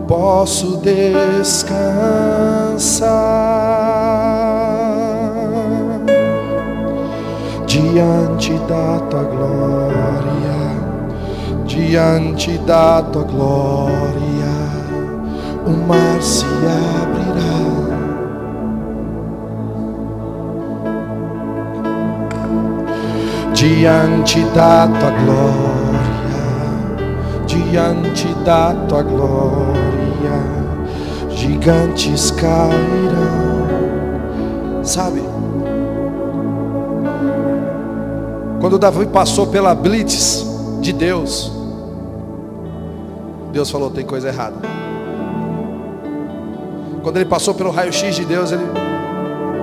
posso 0.07 0.77
descansar 0.77 1.97
diante 7.65 8.53
da 8.67 8.99
tua 9.09 9.23
glória, 9.23 10.57
diante 11.65 12.57
da 12.59 13.01
tua 13.03 13.23
glória, 13.23 14.47
o 15.65 15.71
mar 15.87 16.21
se 16.21 16.45
abrirá. 16.45 17.57
Diante 23.53 24.39
da 24.53 24.87
tua 24.87 25.11
glória, 25.11 25.76
diante 27.69 28.27
da 28.43 28.73
tua 28.87 29.03
glória 29.03 29.87
gigantes 31.37 32.31
cairão. 32.31 33.67
Sabe? 34.83 35.21
Quando 38.59 38.79
Davi 38.79 39.05
passou 39.05 39.47
pela 39.47 39.75
blitz 39.75 40.45
de 40.81 40.91
Deus, 40.91 41.51
Deus 43.51 43.69
falou: 43.69 43.89
tem 43.89 44.05
coisa 44.05 44.27
errada. 44.29 44.57
Quando 47.03 47.17
ele 47.17 47.25
passou 47.25 47.53
pelo 47.53 47.71
raio-x 47.71 48.15
de 48.15 48.25
Deus, 48.25 48.51
ele, 48.51 48.63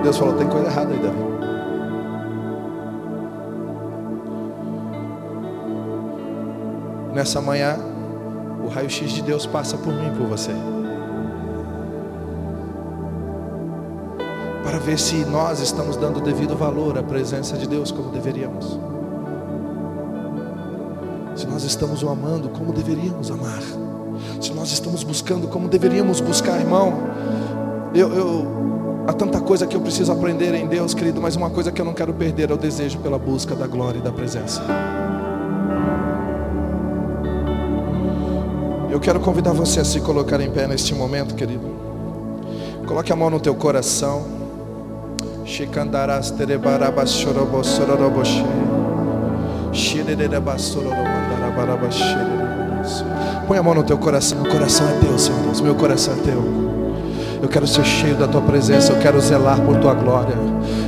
Deus 0.01 0.17
falou: 0.17 0.33
tem 0.35 0.47
coisa 0.47 0.67
errada 0.67 0.91
aí, 0.93 0.99
Davi. 0.99 1.25
Nessa 7.13 7.39
manhã, 7.39 7.77
o 8.65 8.69
raio-x 8.69 9.11
de 9.11 9.21
Deus 9.21 9.45
passa 9.45 9.77
por 9.77 9.93
mim 9.93 10.11
por 10.17 10.27
você. 10.27 10.51
Para 14.63 14.79
ver 14.79 14.97
se 14.97 15.23
nós 15.25 15.59
estamos 15.59 15.95
dando 15.95 16.19
devido 16.19 16.57
valor 16.57 16.97
à 16.97 17.03
presença 17.03 17.55
de 17.55 17.67
Deus 17.67 17.91
como 17.91 18.09
deveríamos. 18.09 18.79
Se 21.35 21.45
nós 21.45 21.63
estamos 21.63 22.01
o 22.01 22.09
amando 22.09 22.49
como 22.49 22.73
deveríamos 22.73 23.29
amar. 23.29 23.61
Se 24.41 24.51
nós 24.53 24.71
estamos 24.71 25.03
buscando 25.03 25.47
como 25.47 25.67
deveríamos 25.67 26.19
buscar, 26.19 26.59
irmão. 26.59 26.93
Eu, 27.93 28.11
eu, 28.13 29.05
há 29.07 29.13
tanta 29.13 29.39
coisa 29.39 29.67
que 29.67 29.75
eu 29.75 29.81
preciso 29.81 30.11
aprender 30.11 30.53
em 30.55 30.67
Deus, 30.67 30.93
querido, 30.93 31.21
mas 31.21 31.35
uma 31.35 31.49
coisa 31.49 31.71
que 31.71 31.79
eu 31.79 31.85
não 31.85 31.93
quero 31.93 32.13
perder 32.13 32.49
é 32.49 32.53
o 32.53 32.57
desejo 32.57 32.97
pela 32.99 33.19
busca 33.19 33.55
da 33.55 33.67
glória 33.67 33.99
e 33.99 34.01
da 34.01 34.11
presença. 34.11 34.61
Eu 38.95 38.99
quero 39.01 39.19
convidar 39.19 39.51
você 39.51 39.81
a 39.81 39.83
se 39.83 39.99
colocar 39.99 40.39
em 40.39 40.49
pé 40.49 40.67
neste 40.67 40.95
momento, 40.95 41.35
querido. 41.35 41.69
Coloque 42.87 43.11
a 43.11 43.15
mão 43.15 43.29
no 43.29 43.41
teu 43.41 43.53
coração. 43.53 44.23
Põe 53.45 53.57
a 53.57 53.63
mão 53.63 53.75
no 53.75 53.83
teu 53.83 53.97
coração. 53.97 54.39
Meu 54.41 54.49
coração 54.49 54.87
é 54.87 54.93
teu, 55.01 55.19
Senhor 55.19 55.41
Deus. 55.41 55.59
Meu 55.59 55.75
coração 55.75 56.13
é 56.13 56.17
teu. 56.21 56.43
Eu 57.43 57.49
quero 57.49 57.67
ser 57.67 57.83
cheio 57.83 58.15
da 58.15 58.29
tua 58.29 58.43
presença. 58.43 58.93
Eu 58.93 58.99
quero 58.99 59.19
zelar 59.19 59.59
por 59.59 59.75
tua 59.75 59.93
glória. 59.93 60.37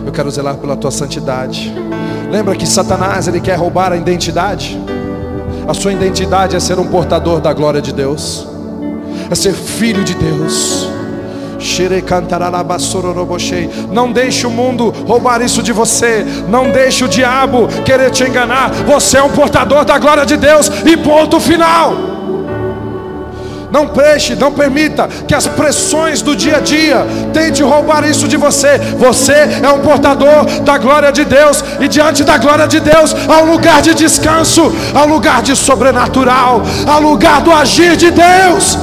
Eu 0.06 0.14
quero 0.14 0.32
zelar 0.32 0.56
pela 0.56 0.78
tua 0.78 0.92
santidade. 0.92 1.74
Lembra 2.32 2.56
que 2.56 2.66
Satanás 2.66 3.28
ele 3.28 3.42
quer 3.42 3.56
roubar 3.56 3.92
a 3.92 3.98
identidade? 3.98 4.80
A 5.68 5.74
sua 5.74 5.92
identidade 5.92 6.56
é 6.56 6.60
ser 6.60 6.80
um 6.80 6.88
portador 6.88 7.42
da 7.42 7.52
glória 7.52 7.82
de 7.82 7.92
Deus, 7.92 8.48
é 9.30 9.36
ser 9.36 9.54
filho 9.54 10.04
de 10.04 10.14
Deus. 10.16 10.90
Não 13.92 14.12
deixe 14.12 14.46
o 14.46 14.50
mundo 14.50 14.94
roubar 15.06 15.42
isso 15.42 15.64
de 15.64 15.74
você. 15.74 16.26
Não 16.48 16.72
deixe 16.72 17.04
o 17.04 17.08
diabo 17.08 17.68
querer 17.84 18.12
te 18.12 18.24
enganar. 18.24 18.72
Você 18.86 19.18
é 19.18 19.24
um 19.24 19.32
portador 19.32 19.84
da 19.84 19.98
glória 19.98 20.26
de 20.26 20.38
Deus. 20.38 20.70
E 20.86 20.96
ponto 20.96 21.40
final. 21.40 22.07
Não 23.72 23.88
preste, 23.88 24.36
não 24.36 24.52
permita 24.52 25.08
que 25.28 25.36
as 25.36 25.46
pressões 25.46 26.22
do 26.22 26.36
dia 26.36 26.58
a 26.58 26.60
dia 26.60 27.06
tente 27.34 27.62
roubar 27.62 28.08
isso 28.08 28.28
de 28.28 28.38
você. 28.38 28.78
Você 28.98 29.60
é 29.62 29.70
um 29.70 29.80
portador 29.80 30.46
da 30.62 30.78
glória 30.78 31.12
de 31.12 31.26
Deus, 31.26 31.64
e 31.80 31.88
diante 31.88 32.24
da 32.24 32.38
glória 32.38 32.68
de 32.68 32.80
Deus 32.80 33.16
há 33.28 33.42
um 33.42 33.52
lugar 33.52 33.82
de 33.82 33.94
descanso, 33.94 34.74
há 34.94 35.04
um 35.04 35.10
lugar 35.10 35.42
de 35.42 35.56
sobrenatural, 35.56 36.62
há 36.88 36.98
um 36.98 37.10
lugar 37.10 37.42
do 37.42 37.52
agir 37.52 37.96
de 37.98 38.12
Deus. 38.12 38.78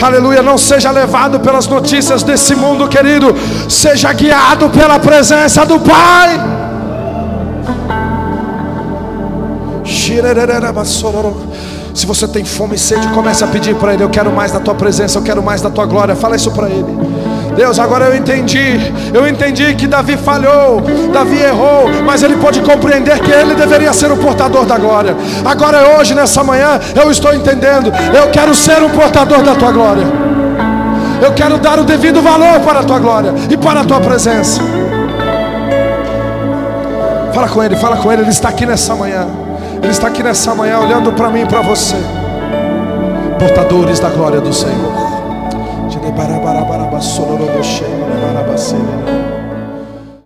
Aleluia, 0.00 0.42
não 0.42 0.58
seja 0.58 0.90
levado 0.90 1.38
pelas 1.40 1.66
notícias 1.66 2.22
desse 2.22 2.54
mundo, 2.54 2.88
querido. 2.88 3.36
Seja 3.68 4.12
guiado 4.12 4.68
pela 4.70 4.98
presença 4.98 5.64
do 5.64 5.78
Pai. 5.78 6.61
Se 11.94 12.06
você 12.06 12.26
tem 12.26 12.44
fome 12.44 12.74
e 12.74 12.78
sede, 12.78 13.06
comece 13.08 13.44
a 13.44 13.46
pedir 13.46 13.74
para 13.76 13.94
Ele: 13.94 14.02
Eu 14.02 14.10
quero 14.10 14.32
mais 14.32 14.50
da 14.50 14.60
tua 14.60 14.74
presença, 14.74 15.18
eu 15.18 15.22
quero 15.22 15.42
mais 15.42 15.60
da 15.60 15.70
tua 15.70 15.86
glória. 15.86 16.16
Fala 16.16 16.36
isso 16.36 16.50
para 16.50 16.68
Ele. 16.68 17.12
Deus, 17.54 17.78
agora 17.78 18.06
eu 18.06 18.16
entendi. 18.16 18.92
Eu 19.12 19.28
entendi 19.28 19.74
que 19.74 19.86
Davi 19.86 20.16
falhou, 20.16 20.80
Davi 21.12 21.38
errou, 21.40 21.90
mas 22.04 22.22
ele 22.22 22.36
pôde 22.36 22.60
compreender 22.60 23.18
que 23.20 23.30
ele 23.30 23.54
deveria 23.54 23.92
ser 23.92 24.10
o 24.10 24.16
portador 24.16 24.64
da 24.64 24.78
glória. 24.78 25.14
Agora, 25.44 25.98
hoje, 25.98 26.14
nessa 26.14 26.42
manhã, 26.42 26.80
eu 26.94 27.10
estou 27.10 27.34
entendendo. 27.34 27.92
Eu 28.14 28.30
quero 28.30 28.54
ser 28.54 28.82
um 28.82 28.90
portador 28.90 29.42
da 29.42 29.54
tua 29.54 29.70
glória. 29.70 30.04
Eu 31.22 31.32
quero 31.32 31.58
dar 31.58 31.78
o 31.78 31.84
devido 31.84 32.20
valor 32.20 32.60
para 32.60 32.80
a 32.80 32.84
tua 32.84 32.98
glória 32.98 33.32
e 33.50 33.56
para 33.56 33.80
a 33.80 33.84
tua 33.84 34.00
presença. 34.00 34.60
Fala 37.32 37.48
com 37.48 37.62
ele, 37.62 37.76
fala 37.76 37.96
com 37.96 38.10
ele, 38.10 38.22
ele 38.22 38.30
está 38.30 38.48
aqui 38.48 38.66
nessa 38.66 38.94
manhã. 38.94 39.26
Ele 39.82 39.90
está 39.90 40.08
aqui 40.08 40.22
nessa 40.22 40.54
manhã 40.54 40.78
olhando 40.78 41.12
para 41.12 41.28
mim 41.30 41.40
e 41.40 41.46
para 41.46 41.60
você. 41.60 41.96
Portadores 43.38 43.98
da 43.98 44.08
glória 44.10 44.40
do 44.40 44.52
Senhor. 44.52 44.92